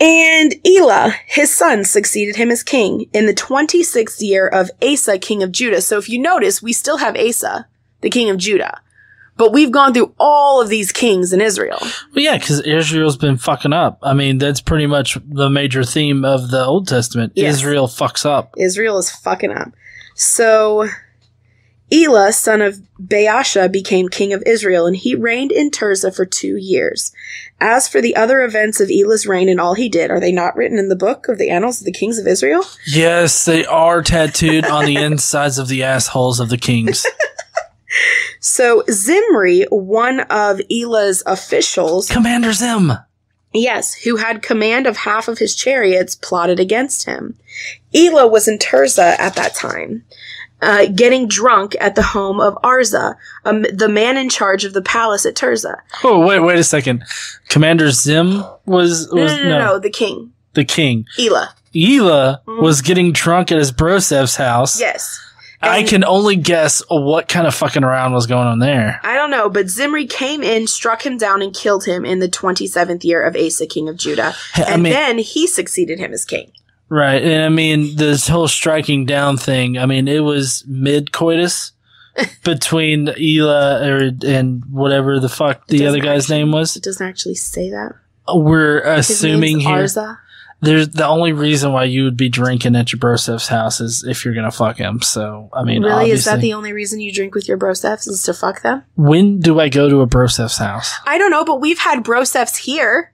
[0.00, 5.42] And Elah, his son, succeeded him as king in the 26th year of Asa, king
[5.42, 5.80] of Judah.
[5.80, 7.68] So if you notice, we still have Asa,
[8.00, 8.80] the king of Judah.
[9.36, 11.78] But we've gone through all of these kings in Israel.
[11.80, 13.98] Well, yeah, because Israel's been fucking up.
[14.02, 17.32] I mean, that's pretty much the major theme of the Old Testament.
[17.34, 17.56] Yes.
[17.56, 18.54] Israel fucks up.
[18.58, 19.72] Israel is fucking up.
[20.14, 20.88] So
[21.92, 26.56] Elah, son of Baasha, became king of Israel, and he reigned in Tirzah for two
[26.56, 27.12] years.
[27.60, 30.56] As for the other events of Elah's reign and all he did, are they not
[30.56, 32.64] written in the book of the annals of the kings of Israel?
[32.86, 37.06] Yes, they are tattooed on the insides of the assholes of the kings.
[38.40, 42.92] So Zimri, one of Elah's officials, Commander Zim.
[43.52, 47.38] yes, who had command of half of his chariots, plotted against him.
[47.94, 50.04] Elah was in Tirzah at that time.
[50.64, 54.80] Uh, getting drunk at the home of Arza, um, the man in charge of the
[54.82, 55.76] palace at Tirzah.
[56.02, 57.04] Oh, wait, wait a second.
[57.50, 61.04] Commander Zim was, No, was no, no, no, the king, the king.
[61.18, 61.54] Elah.
[61.76, 64.80] Elah was getting drunk at his brosev's house.
[64.80, 65.20] Yes.
[65.60, 69.00] I can only guess what kind of fucking around was going on there.
[69.02, 72.28] I don't know, but Zimri came in, struck him down, and killed him in the
[72.28, 74.34] 27th year of Asa, king of Judah.
[74.56, 76.52] I And mean- then he succeeded him as king.
[76.94, 77.24] Right.
[77.24, 81.72] And I mean, this whole striking down thing, I mean, it was mid coitus
[82.44, 86.76] between Elah or, and whatever the fuck the other guy's actually- name was.
[86.76, 87.94] It doesn't actually say that.
[88.28, 89.82] We're assuming here.
[89.82, 90.18] Arza.
[90.60, 94.24] There's the only reason why you would be drinking at your brosev's house is if
[94.24, 95.02] you're gonna fuck him.
[95.02, 96.10] So I mean, really?
[96.12, 98.84] Is that the only reason you drink with your brosefs is to fuck them?
[98.94, 100.94] when do I go to a brosev's house?
[101.06, 103.12] I don't know, but we've had brosefs here.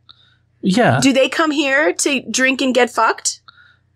[0.61, 3.41] Yeah, Do they come here to drink and get fucked?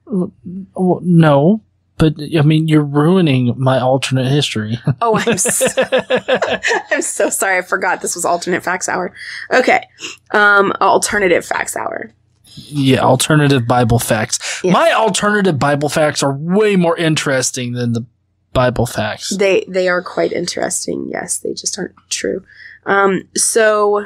[0.06, 1.62] Well, no,
[1.96, 4.78] but I mean, you're ruining my alternate history.
[5.00, 5.66] Oh, I'm so,
[6.90, 7.58] I'm so sorry.
[7.58, 9.14] I forgot this was alternate facts hour.
[9.52, 9.86] Okay.
[10.32, 12.12] Um, alternative facts hour.
[12.56, 14.60] yeah, alternative Bible facts.
[14.62, 14.72] Yeah.
[14.72, 18.04] My alternative Bible facts are way more interesting than the
[18.52, 19.30] Bible facts.
[19.36, 21.08] They they are quite interesting.
[21.10, 22.44] Yes, they just aren't true.
[22.86, 24.04] Um, so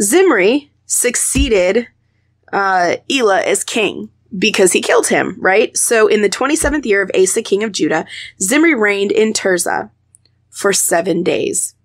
[0.00, 1.88] Zimri succeeded
[2.52, 5.36] uh, Elah as king because he killed him.
[5.38, 5.76] Right.
[5.76, 8.06] So in the twenty seventh year of Asa, king of Judah,
[8.40, 9.90] Zimri reigned in Tirzah
[10.50, 11.75] for seven days.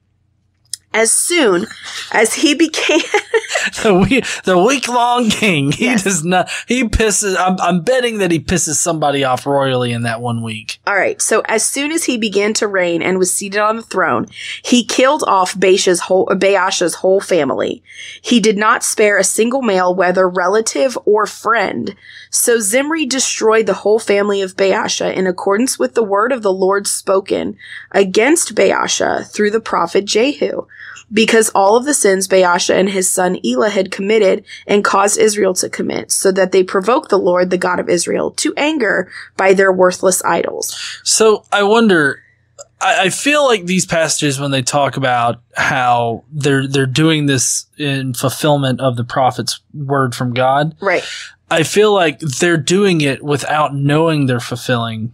[0.93, 1.67] As soon
[2.11, 2.99] as he became
[3.83, 5.71] the week, the week long king.
[5.71, 6.03] He Yes.
[6.03, 6.49] does not.
[6.67, 7.35] He pisses.
[7.39, 10.79] I'm, I'm betting that he pisses somebody off royally in that one week.
[10.85, 11.21] All right.
[11.21, 14.27] So as soon as he began to reign and was seated on the throne,
[14.63, 17.81] he killed off Baasha's whole, Baasha's whole family.
[18.21, 21.95] He did not spare a single male, whether relative or friend.
[22.29, 26.53] So Zimri destroyed the whole family of Baasha in accordance with the word of the
[26.53, 27.57] Lord spoken
[27.91, 30.65] against Baasha through the prophet Jehu.
[31.13, 35.53] Because all of the sins Baasha and his son Elah had committed and caused Israel
[35.55, 39.53] to commit, so that they provoked the Lord, the God of Israel, to anger by
[39.53, 40.73] their worthless idols.
[41.03, 42.21] So I wonder.
[42.79, 47.65] I, I feel like these passages, when they talk about how they're they're doing this
[47.77, 51.03] in fulfillment of the prophet's word from God, Right.
[51.51, 55.11] I feel like they're doing it without knowing they're fulfilling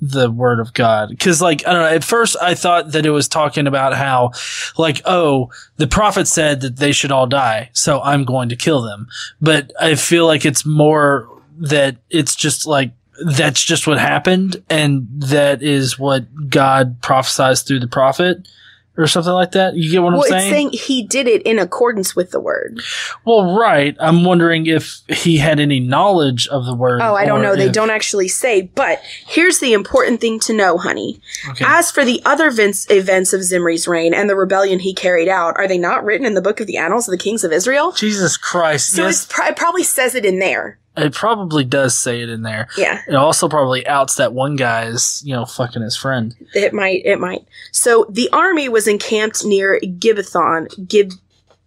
[0.00, 1.16] the word of God.
[1.18, 4.32] Cause like, I don't know, at first I thought that it was talking about how
[4.78, 7.70] like, oh, the prophet said that they should all die.
[7.72, 9.08] So I'm going to kill them.
[9.40, 12.92] But I feel like it's more that it's just like,
[13.26, 14.62] that's just what happened.
[14.70, 18.48] And that is what God prophesies through the prophet
[18.96, 19.74] or something like that.
[19.76, 20.42] You get what well, I'm saying?
[20.42, 20.70] it's saying?
[20.72, 22.80] he did it in accordance with the word.
[23.24, 23.96] Well, right.
[24.00, 27.00] I'm wondering if he had any knowledge of the word.
[27.02, 27.56] Oh, I don't know.
[27.56, 28.62] They don't actually say.
[28.62, 31.20] But here's the important thing to know, honey.
[31.48, 31.64] Okay.
[31.66, 35.56] As for the other events, events of Zimri's reign and the rebellion he carried out,
[35.56, 37.92] are they not written in the book of the annals of the kings of Israel?
[37.92, 38.94] Jesus Christ.
[38.94, 40.78] So yes, it probably says it in there.
[40.96, 42.68] It probably does say it in there.
[42.76, 46.34] Yeah, It also probably outs that one guy as, you know, fucking his friend.
[46.54, 47.02] it might.
[47.04, 47.46] It might.
[47.72, 51.12] So the army was encamped near Gibbethon, Gib,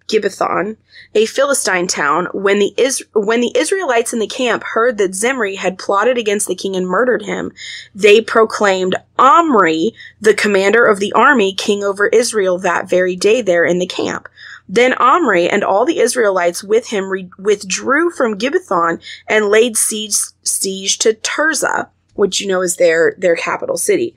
[0.08, 0.76] Gibbethon,
[1.16, 2.28] a Philistine town.
[2.34, 6.48] When the Is- when the Israelites in the camp heard that Zimri had plotted against
[6.48, 7.52] the king and murdered him,
[7.96, 13.64] they proclaimed Omri, the commander of the army, king over Israel that very day there
[13.64, 14.28] in the camp.
[14.68, 20.16] Then Omri and all the Israelites with him re- withdrew from Gibbethon and laid siege,
[20.44, 24.16] siege to Tirzah, which you know is their, their capital city.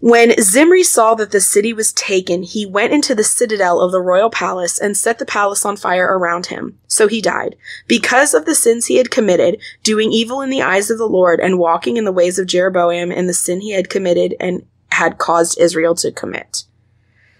[0.00, 4.00] When Zimri saw that the city was taken, he went into the citadel of the
[4.00, 6.78] royal palace and set the palace on fire around him.
[6.86, 7.56] So he died.
[7.88, 11.40] Because of the sins he had committed, doing evil in the eyes of the Lord
[11.40, 15.18] and walking in the ways of Jeroboam and the sin he had committed and had
[15.18, 16.62] caused Israel to commit.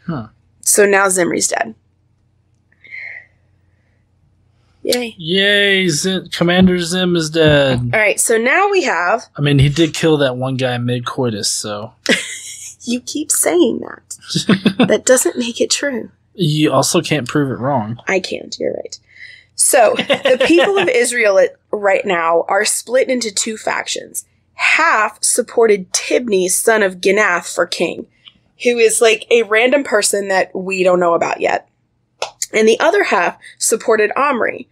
[0.06, 0.28] Huh.
[0.60, 1.76] So now Zimri's dead.
[4.82, 5.14] Yay.
[5.18, 7.90] Yay, Zim, Commander Zim is dead.
[7.92, 9.24] All right, so now we have.
[9.36, 11.92] I mean, he did kill that one guy mid coitus, so.
[12.82, 14.86] You keep saying that.
[14.88, 16.10] that doesn't make it true.
[16.32, 17.98] You also can't prove it wrong.
[18.08, 18.56] I can't.
[18.58, 18.98] You're right.
[19.56, 24.24] So the people of Israel at- right now are split into two factions.
[24.54, 28.06] Half supported Tibni, son of Ginath, for king,
[28.64, 31.68] who is like a random person that we don't know about yet.
[32.52, 34.68] And the other half supported Omri.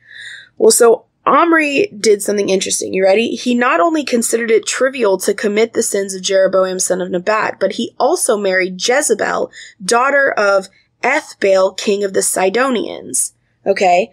[0.58, 2.94] Well, so Omri did something interesting.
[2.94, 3.34] You ready?
[3.34, 7.58] He not only considered it trivial to commit the sins of Jeroboam, son of Nebat,
[7.58, 9.50] but he also married Jezebel,
[9.84, 10.68] daughter of
[11.02, 13.34] Ethbaal, king of the Sidonians.
[13.66, 14.12] Okay?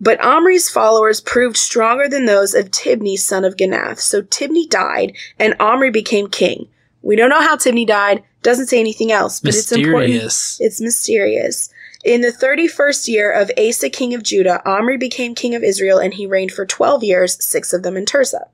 [0.00, 4.00] But Omri's followers proved stronger than those of Tibni, son of Ganath.
[4.00, 6.68] So Tibni died, and Omri became king.
[7.02, 10.10] We don't know how Tibni died, doesn't say anything else, but it's important.
[10.10, 10.56] Mysterious.
[10.60, 11.70] It's mysterious.
[12.02, 16.14] In the 31st year of Asa, king of Judah, Omri became king of Israel, and
[16.14, 18.48] he reigned for 12 years, six of them in Tirzah.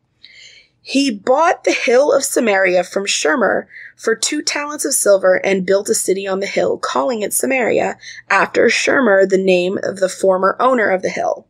[0.83, 5.89] He bought the hill of Samaria from Shermer for two talents of silver and built
[5.89, 7.99] a city on the hill, calling it Samaria,
[8.31, 11.47] after Shermer, the name of the former owner of the hill.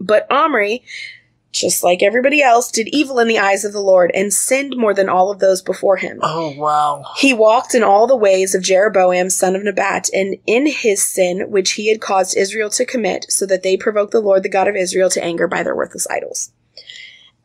[0.00, 0.82] But Omri,
[1.54, 4.92] just like everybody else, did evil in the eyes of the Lord and sinned more
[4.92, 6.18] than all of those before him.
[6.22, 7.04] Oh, wow.
[7.16, 11.50] He walked in all the ways of Jeroboam, son of Nebat, and in his sin,
[11.50, 14.68] which he had caused Israel to commit, so that they provoked the Lord, the God
[14.68, 16.52] of Israel, to anger by their worthless idols.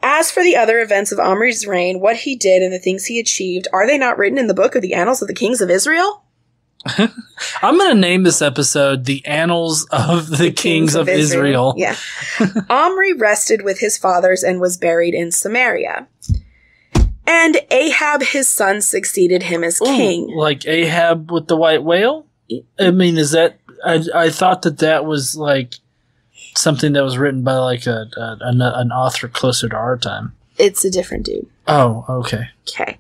[0.02, 3.20] As for the other events of Omri's reign, what he did and the things he
[3.20, 5.70] achieved, are they not written in the book of the annals of the kings of
[5.70, 6.24] Israel?
[7.62, 11.74] I'm going to name this episode The Annals of the, Kings, of, Israel.
[11.78, 11.96] Yeah.
[12.70, 16.08] Omri rested with his fathers and was buried in Samaria.
[17.28, 20.30] And Ahab, his son, succeeded him as Ooh, king.
[20.36, 22.26] Like Ahab with the white whale?
[22.80, 23.60] I mean, is that.
[23.86, 25.76] I, I thought that that was like
[26.56, 30.34] something that was written by like a, a an, an author closer to our time.
[30.58, 31.48] It's a different dude.
[31.68, 32.50] Oh, okay.
[32.68, 32.98] Okay.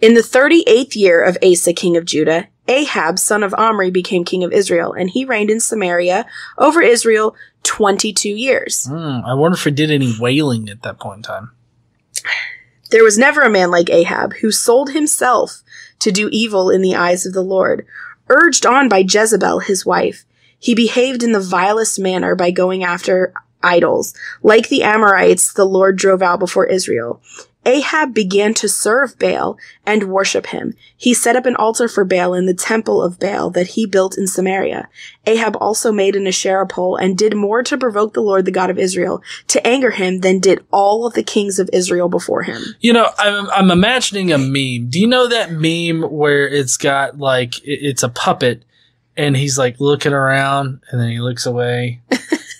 [0.00, 4.44] In the 38th year of Asa, king of Judah, Ahab, son of Omri, became king
[4.44, 8.86] of Israel, and he reigned in Samaria over Israel 22 years.
[8.86, 11.50] Hmm, I wonder if he did any whaling at that point in time.
[12.90, 15.62] There was never a man like Ahab who sold himself
[16.00, 17.86] to do evil in the eyes of the Lord.
[18.28, 20.24] Urged on by Jezebel, his wife,
[20.58, 24.14] he behaved in the vilest manner by going after idols.
[24.42, 27.20] Like the Amorites, the Lord drove out before Israel.
[27.64, 30.74] Ahab began to serve Baal and worship him.
[30.96, 34.18] He set up an altar for Baal in the temple of Baal that he built
[34.18, 34.88] in Samaria.
[35.26, 38.70] Ahab also made an Asherah pole and did more to provoke the Lord, the God
[38.70, 42.62] of Israel, to anger him than did all of the kings of Israel before him.
[42.80, 44.88] You know, I'm, I'm imagining a meme.
[44.88, 48.64] Do you know that meme where it's got like it's a puppet
[49.16, 52.00] and he's like looking around and then he looks away?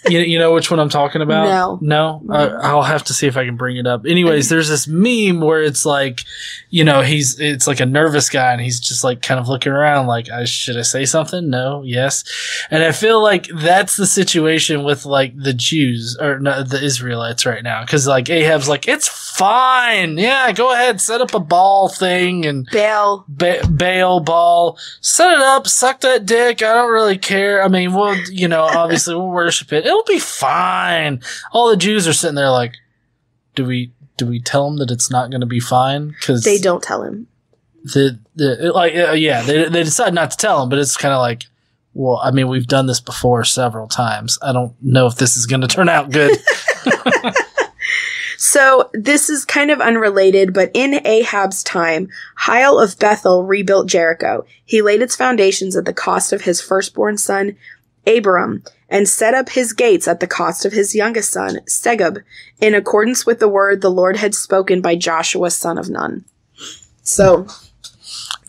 [0.08, 1.80] you, you know which one I'm talking about?
[1.80, 2.20] No.
[2.22, 2.34] No?
[2.34, 4.04] Uh, I'll have to see if I can bring it up.
[4.06, 6.22] Anyways, there's this meme where it's like,
[6.70, 9.72] you know, he's it's like a nervous guy and he's just like kind of looking
[9.72, 11.48] around like, I should I say something?
[11.48, 12.24] No, yes.
[12.70, 17.46] And I feel like that's the situation with like the Jews or no, the Israelites
[17.46, 19.08] right now cuz like Ahab's like it's
[19.42, 20.18] fine.
[20.18, 24.78] Yeah, go ahead, set up a ball thing and bail, ba- bail ball.
[25.00, 26.62] Set it up, suck that dick.
[26.62, 27.62] I don't really care.
[27.64, 29.84] I mean, we'll, you know, obviously we'll worship it.
[29.84, 31.20] It'll be fine.
[31.52, 32.74] All the Jews are sitting there like,
[33.56, 36.14] do we, do we tell them that it's not going to be fine?
[36.22, 37.26] Cause They don't tell him.
[37.82, 41.12] the, the like, uh, yeah, they, they decide not to tell him, but it's kind
[41.12, 41.44] of like,
[41.94, 44.38] well, I mean, we've done this before several times.
[44.40, 46.38] I don't know if this is going to turn out good.
[48.42, 52.08] So this is kind of unrelated, but in Ahab's time,
[52.44, 54.44] Hiel of Bethel rebuilt Jericho.
[54.64, 57.54] He laid its foundations at the cost of his firstborn son,
[58.04, 62.24] Abram, and set up his gates at the cost of his youngest son, Segub,
[62.60, 66.24] in accordance with the word the Lord had spoken by Joshua son of Nun.
[67.04, 67.46] So,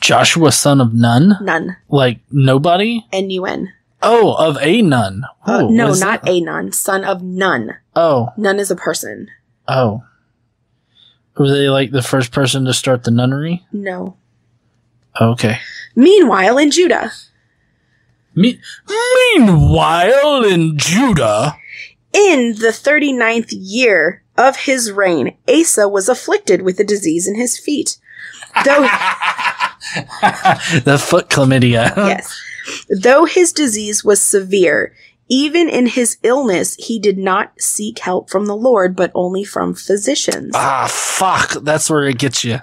[0.02, 1.38] Joshua, son of Nun?
[1.40, 1.78] Nun.
[1.88, 3.06] Like nobody?
[3.12, 3.72] N-U-N.
[4.02, 5.26] Oh, of a nun.
[5.46, 6.32] Uh, Oh, no, not that?
[6.32, 6.72] a nun.
[6.72, 7.78] Son of Nun.
[7.96, 9.30] Oh, Nun is a person.
[9.68, 10.04] Oh.
[11.38, 13.66] Were they like the first person to start the nunnery?
[13.72, 14.16] No.
[15.20, 15.58] Okay.
[15.96, 17.12] Meanwhile, in Judah,
[18.36, 18.60] Me-
[19.36, 21.56] meanwhile, in Judah,
[22.14, 27.58] In the thirty-ninth year of his reign, Asa was afflicted with a disease in his
[27.58, 27.98] feet.
[28.66, 28.82] Though,
[30.84, 31.96] the foot chlamydia.
[31.96, 32.40] yes,
[32.90, 34.94] though his disease was severe,
[35.30, 39.74] even in his illness, he did not seek help from the Lord, but only from
[39.74, 40.52] physicians.
[40.56, 41.64] ah, fuck.
[41.64, 42.60] That's where it gets you.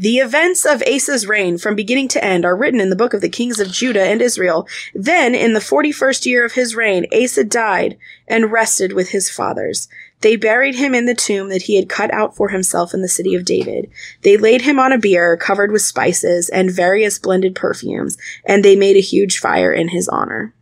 [0.00, 3.20] The events of Asa's reign from beginning to end are written in the book of
[3.20, 4.68] the kings of Judah and Israel.
[4.94, 9.88] Then, in the 41st year of his reign, Asa died and rested with his fathers.
[10.20, 13.08] They buried him in the tomb that he had cut out for himself in the
[13.08, 13.90] city of David.
[14.22, 18.76] They laid him on a bier covered with spices and various blended perfumes, and they
[18.76, 20.54] made a huge fire in his honor.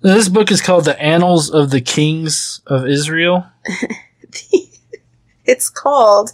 [0.00, 3.46] This book is called The Annals of the Kings of Israel.
[5.48, 6.32] It's called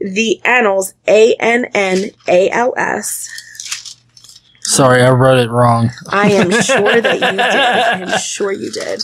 [0.00, 3.98] The Annals, A N N A L S.
[4.60, 5.90] Sorry, I wrote it wrong.
[6.08, 7.40] I am sure that you did.
[7.40, 9.02] I am sure you did.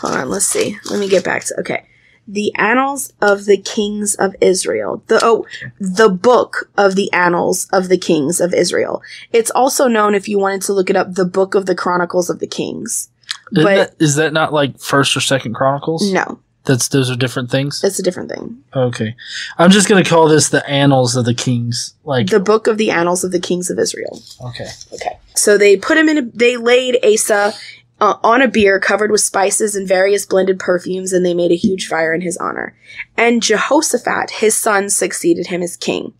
[0.00, 0.78] Hold on, let's see.
[0.90, 1.86] Let me get back to okay.
[2.26, 5.02] The Annals of the Kings of Israel.
[5.08, 5.46] The oh,
[5.78, 9.02] the book of the Annals of the Kings of Israel.
[9.32, 12.30] It's also known, if you wanted to look it up, the Book of the Chronicles
[12.30, 13.10] of the Kings.
[13.52, 16.10] Isn't But- that, is that not like First or Second Chronicles?
[16.12, 17.80] No, That's those are different things.
[17.80, 18.58] that's a different thing.
[18.74, 19.14] Okay,
[19.58, 21.94] I'm just gonna call this the Annals of the Kings.
[22.04, 24.20] Like, The Book of the Annals of the Kings of Israel.
[24.46, 25.18] okay, Okay.
[25.36, 26.18] So they put him in.
[26.18, 27.52] A, they laid Asa
[28.00, 31.56] uh, on a bier covered with spices and various blended perfumes, and they made a
[31.56, 32.74] huge fire in his honor.
[33.16, 36.12] And Jehoshaphat, his son, succeeded him as king.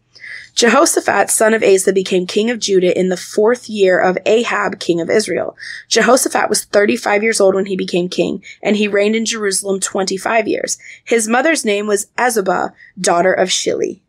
[0.55, 5.01] Jehoshaphat, son of Asa, became king of Judah in the fourth year of Ahab, king
[5.01, 5.57] of Israel.
[5.89, 10.47] Jehoshaphat was 35 years old when he became king, and he reigned in Jerusalem 25
[10.47, 10.79] years.
[11.05, 14.01] His mother's name was Azubah, daughter of Shili.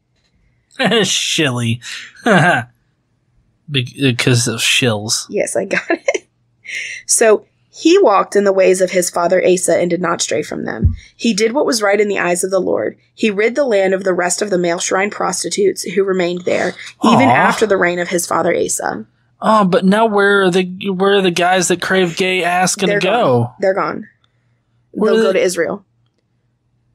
[1.04, 1.82] shilly,
[3.72, 5.26] because of shills.
[5.30, 6.28] Yes, I got it.
[7.06, 7.46] So
[7.78, 10.96] he walked in the ways of his father Asa and did not stray from them.
[11.18, 12.98] He did what was right in the eyes of the Lord.
[13.14, 16.70] He rid the land of the rest of the male shrine prostitutes who remained there,
[17.04, 17.34] even Aw.
[17.36, 19.06] after the reign of his father Asa.
[19.42, 22.94] Oh, but now where are the where are the guys that crave gay ass gonna
[22.94, 23.12] They're go?
[23.44, 23.54] gone.
[23.60, 24.08] They're gone.
[24.92, 25.86] Where They'll are go they- to Israel.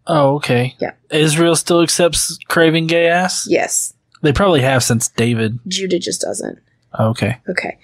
[0.06, 0.74] Oh, okay.
[0.80, 0.92] Yeah.
[1.10, 3.46] Israel still accepts craving gay ass.
[3.48, 3.92] Yes.
[4.22, 5.58] They probably have since David.
[5.68, 6.58] Judah just doesn't.
[6.98, 7.36] Okay.
[7.48, 7.78] Okay.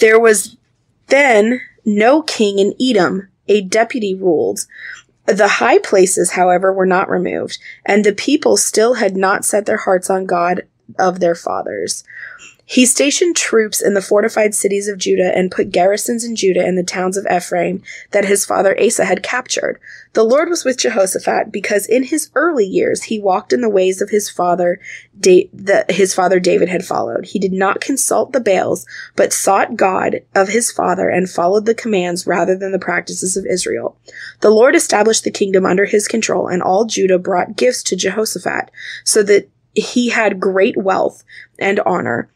[0.00, 0.56] There was
[1.08, 3.28] then no king in Edom.
[3.48, 4.66] A deputy ruled.
[5.26, 9.76] The high places, however, were not removed, and the people still had not set their
[9.76, 10.66] hearts on God
[10.98, 12.04] of their fathers.
[12.70, 16.76] He stationed troops in the fortified cities of Judah and put garrisons in Judah and
[16.76, 19.80] the towns of Ephraim that his father Asa had captured.
[20.12, 24.02] The Lord was with Jehoshaphat because in his early years he walked in the ways
[24.02, 24.80] of his father,
[25.18, 27.24] da- the, his father David had followed.
[27.24, 28.84] He did not consult the Baals,
[29.16, 33.46] but sought God of his father and followed the commands rather than the practices of
[33.46, 33.96] Israel.
[34.40, 38.70] The Lord established the kingdom under his control, and all Judah brought gifts to Jehoshaphat,
[39.04, 41.24] so that he had great wealth
[41.58, 42.28] and honor.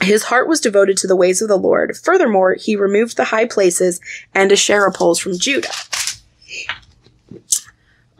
[0.00, 1.96] His heart was devoted to the ways of the Lord.
[1.96, 4.00] Furthermore, he removed the high places
[4.34, 5.70] and Asherah poles from Judah.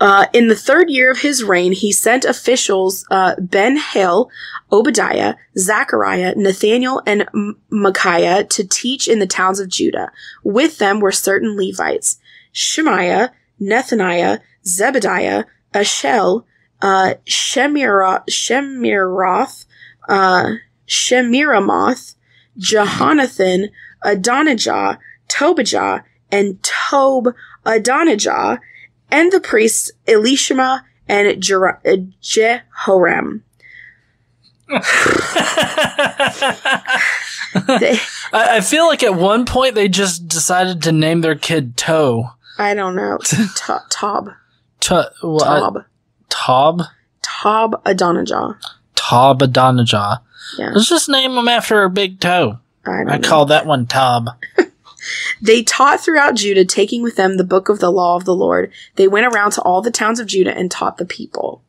[0.02, 4.28] Uh, in the third year of his reign, he sent officials uh, Ben Hil,
[4.72, 10.10] Obadiah, Zechariah, Nathaniel, and M- Micaiah to teach in the towns of Judah.
[10.42, 12.18] With them were certain Levites
[12.50, 16.44] Shemaiah, Nethaniah, Zebediah, Ashel,
[16.80, 19.66] uh, Shemira- Shemiroth,
[20.08, 20.54] uh,
[20.92, 22.14] Shemiramoth,
[22.58, 23.70] Jehonathan,
[24.02, 27.28] Adonijah, Tobijah, and Tob
[27.64, 28.60] Adonijah,
[29.10, 33.42] and the priests Elishama and Jer- uh, Jehoram.
[34.68, 34.80] They-
[38.34, 42.30] I, I feel like at one point they just decided to name their kid Toe.
[42.58, 43.18] I don't know.
[43.22, 44.30] To- Tob.
[44.80, 45.84] To, what, Tob.
[46.28, 46.82] Tob?
[47.22, 48.58] Tob Adonijah.
[48.94, 50.20] Tob Adonijah.
[50.58, 50.70] Yeah.
[50.74, 52.58] Let's just name him after a big toe.
[52.84, 54.28] I I call that one Tob.
[55.40, 58.72] They taught throughout Judah, taking with them the book of the law of the Lord.
[58.96, 61.62] They went around to all the towns of Judah and taught the people.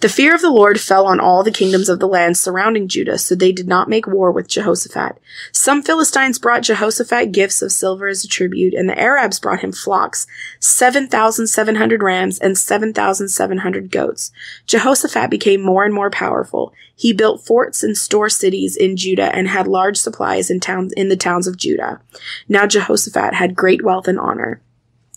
[0.00, 3.16] The fear of the Lord fell on all the kingdoms of the land surrounding Judah,
[3.16, 5.18] so they did not make war with Jehoshaphat.
[5.52, 9.72] Some Philistines brought Jehoshaphat gifts of silver as a tribute, and the Arabs brought him
[9.72, 10.26] flocks,
[10.60, 14.30] 7,700 rams and 7,700 goats.
[14.66, 16.72] Jehoshaphat became more and more powerful.
[16.94, 21.08] He built forts and store cities in Judah and had large supplies in towns in
[21.08, 22.00] the towns of Judah.
[22.48, 24.60] Now Jehoshaphat had great wealth and honor.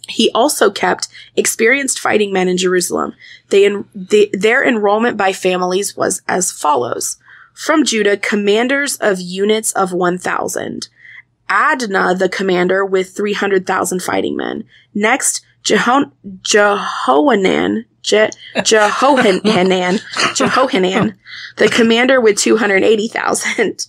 [0.08, 3.14] He also kept experienced fighting men in Jerusalem.
[3.50, 7.18] They, en- they, their enrollment by families was as follows.
[7.54, 10.88] From Judah, commanders of units of 1,000.
[11.50, 14.64] Adnah, the commander, with 300,000 fighting men.
[14.94, 20.00] Next, Jeho- Jehohanan, Je- Jehohanan,
[20.36, 21.16] Jehohanan,
[21.58, 23.88] the commander with 280,000.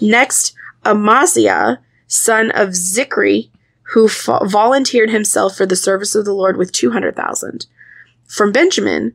[0.00, 0.54] Next,
[0.84, 3.50] Amaziah, son of Zikri,
[3.92, 7.66] who vo- volunteered himself for the service of the Lord with 200,000.
[8.26, 9.14] From Benjamin,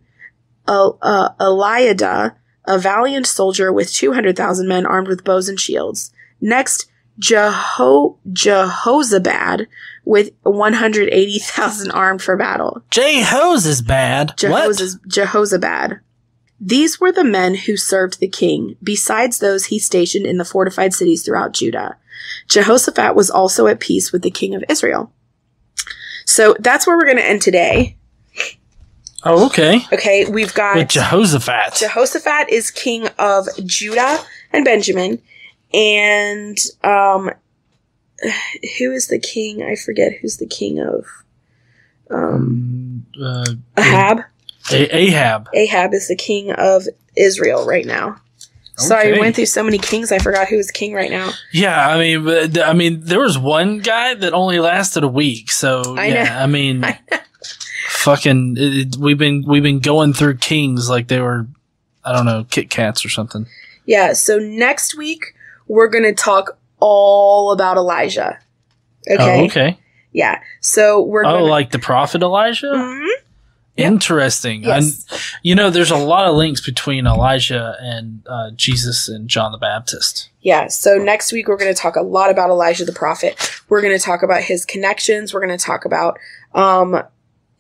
[0.67, 6.11] El- uh, Eliada, a valiant soldier with 200,000 men armed with bows and shields.
[6.41, 6.87] Next,
[7.19, 9.67] Jeho- Jehozabad
[10.03, 12.81] with 180,000 armed for battle.
[12.91, 14.33] J Hose is bad.
[14.51, 14.67] what?
[15.07, 15.99] Jehozabad.
[16.59, 20.93] These were the men who served the king, besides those he stationed in the fortified
[20.93, 21.97] cities throughout Judah.
[22.47, 25.11] Jehoshaphat was also at peace with the king of Israel.
[26.25, 27.97] So that's where we're going to end today.
[29.23, 29.81] Oh, okay.
[29.91, 31.75] Okay, we've got With Jehoshaphat.
[31.75, 34.19] Jehoshaphat is king of Judah
[34.53, 35.21] and Benjamin,
[35.73, 37.31] and um,
[38.77, 39.63] who is the king?
[39.63, 41.05] I forget who's the king of
[42.11, 43.45] um, Um, uh,
[43.77, 44.19] Ahab.
[44.71, 45.49] A- Ahab.
[45.53, 46.83] Ahab is the king of
[47.15, 48.17] Israel right now.
[48.77, 51.31] Sorry, I went through so many kings, I forgot who is king right now.
[51.53, 55.49] Yeah, I mean, I mean, there was one guy that only lasted a week.
[55.49, 56.31] So I yeah, know.
[56.39, 56.99] I mean, I
[57.87, 61.47] fucking, it, we've been we've been going through kings like they were,
[62.03, 63.47] I don't know, Kit Kats or something.
[63.85, 65.35] Yeah, so next week
[65.67, 68.39] we're going to talk all about Elijah.
[69.09, 69.39] Oh, okay.
[69.41, 69.79] Oh, okay.
[70.11, 70.41] Yeah.
[70.59, 71.49] So we're Oh, going to.
[71.49, 72.67] like the prophet Elijah.
[72.67, 73.21] Mm-hmm.
[73.77, 74.63] Interesting.
[74.63, 75.05] Yes.
[75.09, 79.51] And, you know, there's a lot of links between Elijah and uh, Jesus and John
[79.51, 80.29] the Baptist.
[80.41, 83.61] Yeah, so next week we're going to talk a lot about Elijah the prophet.
[83.67, 85.33] We're going to talk about his connections.
[85.33, 86.17] We're going to talk about
[86.53, 87.01] um,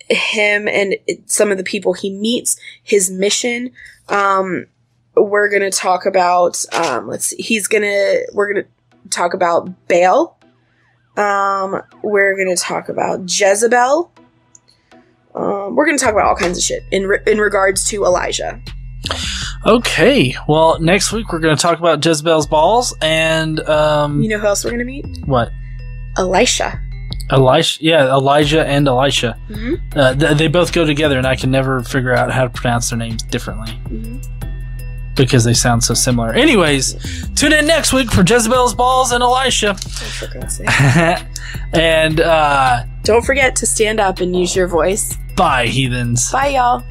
[0.09, 0.95] him and
[1.25, 3.71] some of the people he meets, his mission.
[4.07, 4.67] Um,
[5.15, 9.33] we're going to talk about, um, let's see, he's going to, we're going to talk
[9.33, 10.39] about Baal.
[11.17, 14.11] Um, we're going to talk about Jezebel.
[15.35, 18.03] Um, we're going to talk about all kinds of shit in, re- in regards to
[18.05, 18.61] Elijah.
[19.65, 20.35] Okay.
[20.47, 24.47] Well, next week we're going to talk about Jezebel's balls and um, You know who
[24.47, 25.05] else we're going to meet?
[25.25, 25.51] what?
[26.17, 26.79] Elisha.
[27.31, 27.83] Elisha.
[27.83, 29.33] Yeah, Elijah and Elisha.
[29.47, 32.49] hmm Uh, th- they both go together, and I can never figure out how to
[32.49, 34.17] pronounce their names differently hmm
[35.15, 36.33] because they sound so similar.
[36.33, 36.93] Anyways,
[37.35, 39.69] tune in next week for Jezebel's balls and Elisha.
[39.69, 39.75] Oh,
[40.19, 40.67] for God's sake.
[41.71, 45.17] and uh, Don't forget to stand up and use your voice.
[45.35, 46.31] Bye, heathens.
[46.31, 46.83] Bye, y'all.